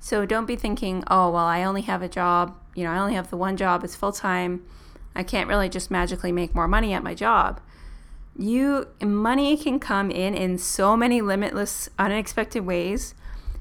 So 0.00 0.26
don't 0.26 0.46
be 0.46 0.56
thinking, 0.56 1.04
oh, 1.08 1.30
well, 1.30 1.44
I 1.44 1.64
only 1.64 1.82
have 1.82 2.02
a 2.02 2.08
job. 2.08 2.56
You 2.74 2.84
know, 2.84 2.90
I 2.90 2.98
only 2.98 3.14
have 3.14 3.30
the 3.30 3.36
one 3.36 3.56
job, 3.56 3.82
it's 3.82 3.96
full 3.96 4.12
time. 4.12 4.64
I 5.14 5.22
can't 5.22 5.48
really 5.48 5.68
just 5.68 5.90
magically 5.90 6.30
make 6.32 6.54
more 6.54 6.68
money 6.68 6.92
at 6.92 7.02
my 7.02 7.14
job 7.14 7.60
you 8.38 8.86
money 9.02 9.56
can 9.56 9.78
come 9.78 10.10
in 10.10 10.34
in 10.34 10.58
so 10.58 10.96
many 10.96 11.20
limitless 11.20 11.88
unexpected 11.98 12.60
ways 12.60 13.14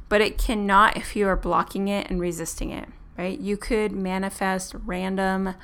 but 0.10 0.22
it 0.22 0.38
cannot 0.38 0.98
if 0.98 1.16
you 1.16 1.28
are 1.28 1.36
blocking 1.36 1.88
it 1.88 2.10
and 2.10 2.20
resisting 2.20 2.72
it 2.72 2.88
right? 3.18 3.40
You 3.40 3.58
could 3.58 3.92
manifest 3.92 4.76
random 4.86 5.56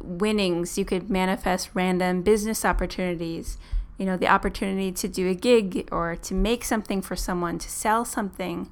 winnings. 0.00 0.76
You 0.78 0.84
could 0.84 1.10
manifest 1.10 1.70
random 1.74 2.22
business 2.22 2.64
opportunities. 2.64 3.58
You 3.98 4.06
know 4.06 4.16
the 4.16 4.28
opportunity 4.28 4.90
to 4.92 5.08
do 5.08 5.28
a 5.28 5.34
gig 5.34 5.88
or 5.92 6.16
to 6.16 6.34
make 6.34 6.64
something 6.64 7.02
for 7.02 7.14
someone 7.14 7.58
to 7.58 7.70
sell 7.70 8.04
something 8.04 8.70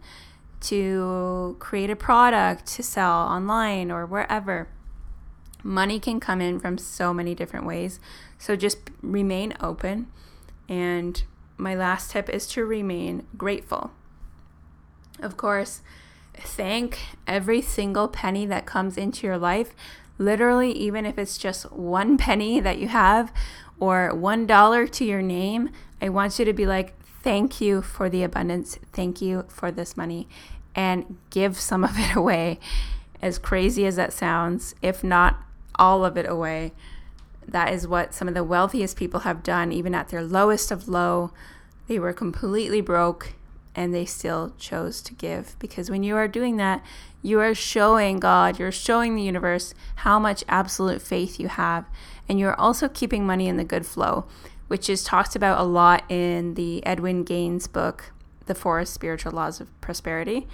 to 0.62 1.56
create 1.58 1.90
a 1.90 1.96
product 1.96 2.66
to 2.66 2.82
sell 2.82 3.20
online 3.22 3.90
or 3.90 4.06
wherever. 4.06 4.68
Money 5.62 6.00
can 6.00 6.20
come 6.20 6.40
in 6.40 6.58
from 6.58 6.78
so 6.78 7.14
many 7.14 7.34
different 7.34 7.66
ways 7.66 8.00
so 8.40 8.56
just 8.56 8.78
remain 9.02 9.54
open. 9.60 10.08
And 10.68 11.22
my 11.58 11.74
last 11.74 12.10
tip 12.10 12.28
is 12.30 12.46
to 12.48 12.64
remain 12.64 13.26
grateful. 13.36 13.92
Of 15.20 15.36
course, 15.36 15.82
thank 16.34 17.00
every 17.26 17.60
single 17.60 18.08
penny 18.08 18.46
that 18.46 18.64
comes 18.64 18.96
into 18.96 19.26
your 19.26 19.36
life. 19.36 19.74
Literally, 20.16 20.72
even 20.72 21.04
if 21.04 21.18
it's 21.18 21.36
just 21.36 21.70
one 21.70 22.16
penny 22.16 22.60
that 22.60 22.78
you 22.78 22.88
have 22.88 23.30
or 23.78 24.14
one 24.14 24.46
dollar 24.46 24.86
to 24.86 25.04
your 25.04 25.22
name, 25.22 25.68
I 26.00 26.08
want 26.08 26.38
you 26.38 26.46
to 26.46 26.54
be 26.54 26.66
like, 26.66 26.94
thank 27.22 27.60
you 27.60 27.82
for 27.82 28.08
the 28.08 28.22
abundance. 28.22 28.78
Thank 28.94 29.20
you 29.20 29.44
for 29.48 29.70
this 29.70 29.98
money. 29.98 30.28
And 30.74 31.18
give 31.28 31.60
some 31.60 31.84
of 31.84 31.98
it 31.98 32.16
away. 32.16 32.58
As 33.20 33.38
crazy 33.38 33.84
as 33.84 33.96
that 33.96 34.14
sounds, 34.14 34.74
if 34.80 35.04
not 35.04 35.42
all 35.74 36.06
of 36.06 36.16
it 36.16 36.26
away 36.26 36.72
that 37.46 37.72
is 37.72 37.86
what 37.86 38.14
some 38.14 38.28
of 38.28 38.34
the 38.34 38.44
wealthiest 38.44 38.96
people 38.96 39.20
have 39.20 39.42
done, 39.42 39.72
even 39.72 39.94
at 39.94 40.08
their 40.08 40.22
lowest 40.22 40.70
of 40.70 40.88
low. 40.88 41.32
They 41.88 41.98
were 41.98 42.12
completely 42.12 42.80
broke 42.80 43.34
and 43.74 43.94
they 43.94 44.04
still 44.04 44.52
chose 44.58 45.00
to 45.02 45.14
give. 45.14 45.56
Because 45.58 45.90
when 45.90 46.02
you 46.02 46.16
are 46.16 46.28
doing 46.28 46.56
that, 46.56 46.84
you 47.22 47.40
are 47.40 47.54
showing 47.54 48.18
God, 48.18 48.58
you're 48.58 48.72
showing 48.72 49.14
the 49.14 49.22
universe 49.22 49.74
how 49.96 50.18
much 50.18 50.44
absolute 50.48 51.02
faith 51.02 51.38
you 51.38 51.48
have. 51.48 51.84
And 52.28 52.38
you're 52.38 52.58
also 52.58 52.88
keeping 52.88 53.26
money 53.26 53.48
in 53.48 53.56
the 53.56 53.64
good 53.64 53.86
flow, 53.86 54.26
which 54.68 54.88
is 54.88 55.04
talked 55.04 55.36
about 55.36 55.60
a 55.60 55.64
lot 55.64 56.04
in 56.08 56.54
the 56.54 56.82
Edwene 56.86 57.24
Gaines 57.24 57.66
book, 57.66 58.12
The 58.46 58.54
Four 58.54 58.84
Spiritual 58.84 59.32
Laws 59.32 59.60
of 59.60 59.80
Prosperity. 59.80 60.46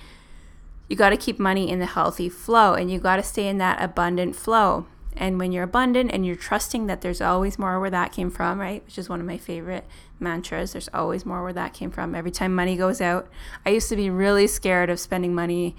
You 0.88 0.96
got 0.96 1.11
to 1.11 1.16
keep 1.16 1.38
money 1.38 1.70
in 1.70 1.79
the 1.79 1.87
healthy 1.87 2.29
flow 2.29 2.75
and 2.75 2.90
you 2.90 2.99
got 2.99 3.16
to 3.16 3.22
stay 3.22 3.49
in 3.49 3.59
that 3.59 3.83
abundant 3.83 4.37
flow 4.37 4.87
And 5.17 5.39
when 5.39 5.51
you're 5.51 5.65
abundant 5.65 6.11
and 6.13 6.27
you're 6.27 6.37
trusting 6.37 6.87
that 6.87 7.01
there's 7.01 7.21
always 7.23 7.59
more 7.59 7.81
where 7.81 7.91
that 7.91 8.13
came 8.13 8.31
from, 8.31 8.61
right? 8.61 8.85
Which 8.85 8.99
is 8.99 9.09
one 9.09 9.21
of 9.21 9.27
my 9.27 9.39
favorite 9.39 9.85
mantras. 10.21 10.73
There's 10.73 10.91
always 10.93 11.25
more 11.25 11.43
where 11.43 11.55
that 11.55 11.73
came 11.73 11.91
from. 11.91 12.15
Every 12.15 12.31
time 12.31 12.55
money 12.55 12.77
goes 12.77 13.01
out, 13.01 13.29
I 13.65 13.71
used 13.71 13.89
to 13.89 13.97
be 13.97 14.11
really 14.11 14.47
scared 14.47 14.91
of 14.91 15.01
spending 15.01 15.35
money 15.35 15.75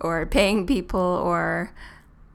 or 0.00 0.26
paying 0.26 0.66
people 0.66 1.00
or 1.00 1.72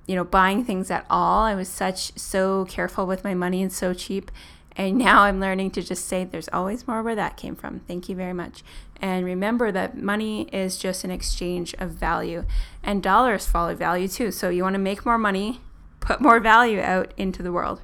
you 0.08 0.16
know 0.16 0.24
buying 0.24 0.64
things 0.64 0.90
at 0.90 1.06
all. 1.10 1.44
I 1.44 1.54
was 1.54 1.70
such 1.70 2.18
so 2.18 2.66
careful 2.66 3.06
with 3.06 3.24
my 3.24 3.34
money 3.34 3.62
and 3.62 3.72
so 3.72 3.94
cheap. 3.94 4.32
And 4.76 4.98
now 4.98 5.24
I'm 5.24 5.40
learning 5.40 5.72
to 5.72 5.82
just 5.82 6.06
say 6.06 6.24
there's 6.24 6.50
always 6.52 6.88
more 6.88 7.04
where 7.04 7.16
that 7.16 7.38
came 7.38 7.56
from. 7.56 7.82
Thank 7.82 8.10
you 8.10 8.16
very 8.16 8.34
much. 8.34 8.64
And 9.00 9.26
remember 9.26 9.72
that 9.72 9.98
money 9.98 10.44
is 10.54 10.78
just 10.78 11.04
an 11.04 11.12
exchange 11.12 11.76
of 11.78 11.92
value, 11.92 12.46
and 12.82 13.04
dollars 13.04 13.46
follow 13.46 13.76
value 13.76 14.08
too. 14.08 14.32
So 14.32 14.50
you 14.50 14.64
want 14.64 14.74
to 14.74 14.80
make 14.80 15.06
more 15.06 15.20
money, 15.20 15.62
put 16.08 16.22
more 16.22 16.40
value 16.40 16.80
out 16.80 17.14
into 17.18 17.44
the 17.44 17.52
world. 17.52 17.82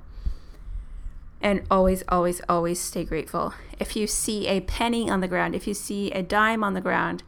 And 1.41 1.63
always, 1.69 2.05
always, 2.07 2.41
always 2.47 2.79
stay 2.79 3.03
grateful. 3.03 3.53
If 3.79 3.97
you 3.97 4.07
see 4.07 4.47
a 4.47 4.61
penny 4.61 5.09
on 5.09 5.19
the 5.19 5.27
ground, 5.27 5.55
if 5.55 5.67
you 5.67 5.73
see 5.73 6.09
a 6.11 6.23
dime 6.23 6.63
on 6.63 6.73
the 6.73 6.79
ground, 6.79 7.21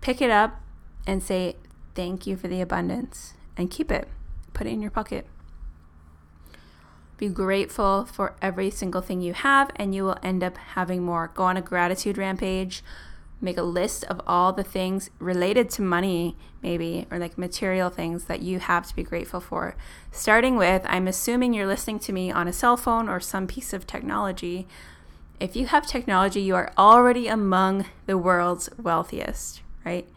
pick 0.00 0.22
it 0.22 0.30
up 0.30 0.62
and 1.06 1.22
say, 1.22 1.56
Thank 1.94 2.26
you 2.26 2.36
for 2.36 2.48
the 2.48 2.62
abundance, 2.62 3.34
and 3.58 3.70
keep 3.70 3.90
it. 3.90 4.08
Put 4.54 4.66
it 4.66 4.70
in 4.70 4.80
your 4.80 4.90
pocket. 4.90 5.26
Be 7.18 7.28
grateful 7.28 8.06
for 8.06 8.34
every 8.40 8.70
single 8.70 9.02
thing 9.02 9.20
you 9.20 9.34
have, 9.34 9.70
and 9.76 9.94
you 9.94 10.04
will 10.04 10.16
end 10.22 10.42
up 10.42 10.56
having 10.56 11.02
more. 11.02 11.30
Go 11.34 11.42
on 11.42 11.56
a 11.58 11.62
gratitude 11.62 12.16
rampage. 12.16 12.82
Make 13.40 13.56
a 13.56 13.62
list 13.62 14.04
of 14.04 14.20
all 14.26 14.52
the 14.52 14.64
things 14.64 15.10
related 15.20 15.70
to 15.70 15.82
money, 15.82 16.36
maybe, 16.62 17.06
or 17.10 17.18
like 17.18 17.38
material 17.38 17.88
things 17.88 18.24
that 18.24 18.42
you 18.42 18.58
have 18.58 18.86
to 18.88 18.96
be 18.96 19.04
grateful 19.04 19.40
for. 19.40 19.76
Starting 20.10 20.56
with, 20.56 20.82
I'm 20.86 21.06
assuming 21.06 21.54
you're 21.54 21.66
listening 21.66 22.00
to 22.00 22.12
me 22.12 22.32
on 22.32 22.48
a 22.48 22.52
cell 22.52 22.76
phone 22.76 23.08
or 23.08 23.20
some 23.20 23.46
piece 23.46 23.72
of 23.72 23.86
technology. 23.86 24.66
If 25.38 25.54
you 25.54 25.66
have 25.66 25.86
technology, 25.86 26.40
you 26.40 26.56
are 26.56 26.72
already 26.76 27.28
among 27.28 27.86
the 28.06 28.18
world's 28.18 28.70
wealthiest, 28.76 29.62
right? 29.84 30.08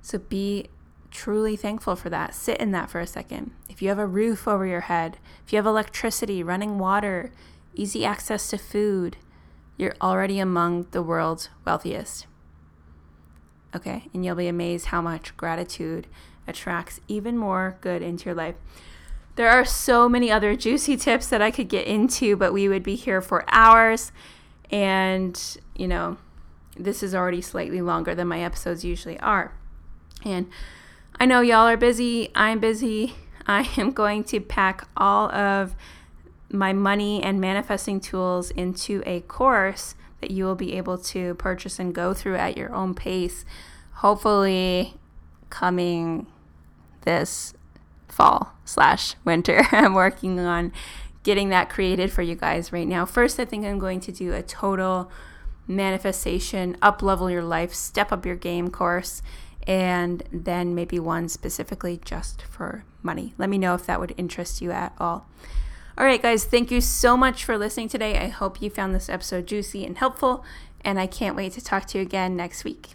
So 0.00 0.18
be 0.18 0.68
truly 1.10 1.54
thankful 1.54 1.96
for 1.96 2.08
that. 2.08 2.34
Sit 2.34 2.58
in 2.58 2.70
that 2.72 2.88
for 2.88 3.00
a 3.00 3.06
second. 3.06 3.50
If 3.68 3.82
you 3.82 3.90
have 3.90 3.98
a 3.98 4.06
roof 4.06 4.48
over 4.48 4.64
your 4.64 4.82
head, 4.82 5.18
if 5.44 5.52
you 5.52 5.56
have 5.56 5.66
electricity, 5.66 6.42
running 6.42 6.78
water, 6.78 7.30
easy 7.74 8.06
access 8.06 8.48
to 8.48 8.56
food, 8.56 9.18
you're 9.76 9.96
already 10.00 10.38
among 10.38 10.86
the 10.90 11.02
world's 11.02 11.48
wealthiest. 11.64 12.26
Okay, 13.74 14.08
and 14.14 14.24
you'll 14.24 14.36
be 14.36 14.48
amazed 14.48 14.86
how 14.86 15.02
much 15.02 15.36
gratitude 15.36 16.06
attracts 16.46 17.00
even 17.08 17.36
more 17.36 17.76
good 17.80 18.02
into 18.02 18.26
your 18.26 18.34
life. 18.34 18.54
There 19.34 19.50
are 19.50 19.66
so 19.66 20.08
many 20.08 20.30
other 20.30 20.56
juicy 20.56 20.96
tips 20.96 21.28
that 21.28 21.42
I 21.42 21.50
could 21.50 21.68
get 21.68 21.86
into, 21.86 22.36
but 22.36 22.54
we 22.54 22.68
would 22.68 22.82
be 22.82 22.94
here 22.94 23.20
for 23.20 23.44
hours. 23.48 24.12
And, 24.70 25.38
you 25.74 25.86
know, 25.86 26.16
this 26.74 27.02
is 27.02 27.14
already 27.14 27.42
slightly 27.42 27.82
longer 27.82 28.14
than 28.14 28.28
my 28.28 28.40
episodes 28.40 28.84
usually 28.84 29.20
are. 29.20 29.52
And 30.24 30.48
I 31.20 31.26
know 31.26 31.42
y'all 31.42 31.68
are 31.68 31.76
busy. 31.76 32.30
I'm 32.34 32.60
busy. 32.60 33.14
I 33.46 33.68
am 33.76 33.92
going 33.92 34.24
to 34.24 34.40
pack 34.40 34.88
all 34.96 35.30
of 35.30 35.76
my 36.56 36.72
money 36.72 37.22
and 37.22 37.40
manifesting 37.40 38.00
tools 38.00 38.50
into 38.50 39.02
a 39.06 39.20
course 39.20 39.94
that 40.20 40.30
you 40.30 40.44
will 40.44 40.54
be 40.54 40.74
able 40.74 40.98
to 40.98 41.34
purchase 41.34 41.78
and 41.78 41.94
go 41.94 42.14
through 42.14 42.36
at 42.36 42.56
your 42.56 42.74
own 42.74 42.94
pace. 42.94 43.44
Hopefully, 43.94 44.94
coming 45.50 46.26
this 47.02 47.54
fall 48.08 48.54
slash 48.64 49.14
winter. 49.24 49.66
I'm 49.72 49.94
working 49.94 50.38
on 50.40 50.72
getting 51.22 51.48
that 51.50 51.68
created 51.68 52.12
for 52.12 52.22
you 52.22 52.34
guys 52.34 52.72
right 52.72 52.86
now. 52.86 53.04
First, 53.04 53.38
I 53.40 53.44
think 53.44 53.64
I'm 53.64 53.78
going 53.78 54.00
to 54.00 54.12
do 54.12 54.32
a 54.32 54.42
total 54.42 55.10
manifestation, 55.66 56.76
up 56.80 57.02
level 57.02 57.30
your 57.30 57.42
life, 57.42 57.74
step 57.74 58.12
up 58.12 58.24
your 58.24 58.36
game 58.36 58.70
course 58.70 59.22
and 59.66 60.22
then 60.30 60.74
maybe 60.74 60.98
one 60.98 61.28
specifically 61.28 62.00
just 62.04 62.42
for 62.42 62.84
money. 63.02 63.34
Let 63.36 63.50
me 63.50 63.58
know 63.58 63.74
if 63.74 63.84
that 63.86 63.98
would 63.98 64.14
interest 64.16 64.62
you 64.62 64.70
at 64.70 64.94
all. 64.98 65.26
All 65.98 66.04
right, 66.04 66.20
guys, 66.20 66.44
thank 66.44 66.70
you 66.70 66.82
so 66.82 67.16
much 67.16 67.42
for 67.42 67.56
listening 67.56 67.88
today. 67.88 68.18
I 68.18 68.28
hope 68.28 68.60
you 68.60 68.68
found 68.68 68.94
this 68.94 69.08
episode 69.08 69.46
juicy 69.46 69.86
and 69.86 69.96
helpful, 69.96 70.44
and 70.82 71.00
I 71.00 71.06
can't 71.06 71.34
wait 71.34 71.52
to 71.54 71.64
talk 71.64 71.86
to 71.86 71.98
you 71.98 72.02
again 72.02 72.36
next 72.36 72.64
week. 72.64 72.90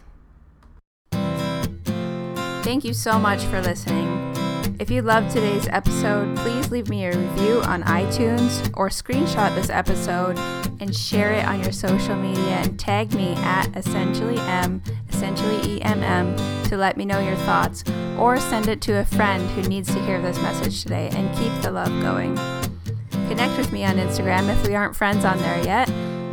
Thank 2.62 2.84
you 2.84 2.94
so 2.94 3.18
much 3.18 3.42
for 3.42 3.60
listening. 3.60 4.32
If 4.78 4.88
you 4.88 5.02
loved 5.02 5.32
today's 5.32 5.66
episode, 5.68 6.36
please 6.36 6.70
leave 6.70 6.88
me 6.88 7.04
a 7.06 7.18
review 7.18 7.60
on 7.62 7.82
iTunes 7.82 8.70
or 8.76 8.88
screenshot 8.88 9.52
this 9.56 9.68
episode 9.68 10.38
and 10.80 10.94
share 10.94 11.32
it 11.32 11.44
on 11.44 11.60
your 11.60 11.72
social 11.72 12.14
media 12.14 12.60
and 12.62 12.78
tag 12.78 13.12
me 13.14 13.34
at 13.38 13.66
essentially 13.76 14.38
M, 14.38 14.80
essentially 15.08 15.80
EMM 15.80 16.68
to 16.68 16.76
let 16.76 16.96
me 16.96 17.04
know 17.04 17.18
your 17.18 17.36
thoughts 17.38 17.82
or 18.16 18.38
send 18.38 18.68
it 18.68 18.80
to 18.82 18.98
a 18.98 19.04
friend 19.04 19.42
who 19.50 19.62
needs 19.68 19.92
to 19.92 20.00
hear 20.04 20.22
this 20.22 20.40
message 20.40 20.82
today 20.82 21.10
and 21.12 21.36
keep 21.36 21.52
the 21.62 21.70
love 21.72 21.90
going. 22.00 22.38
Connect 23.32 23.56
with 23.56 23.72
me 23.72 23.82
on 23.82 23.96
Instagram 23.96 24.54
if 24.54 24.68
we 24.68 24.74
aren't 24.74 24.94
friends 24.94 25.24
on 25.24 25.38
there 25.38 25.64
yet 25.64 25.88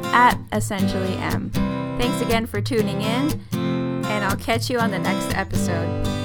at 0.08 0.38
essentially 0.52 1.14
M. 1.14 1.50
Thanks 1.98 2.20
again 2.20 2.46
for 2.46 2.60
tuning 2.60 3.02
in, 3.02 3.40
and 3.54 4.26
I'll 4.26 4.36
catch 4.36 4.70
you 4.70 4.80
on 4.80 4.92
the 4.92 5.00
next 5.00 5.34
episode. 5.34 6.19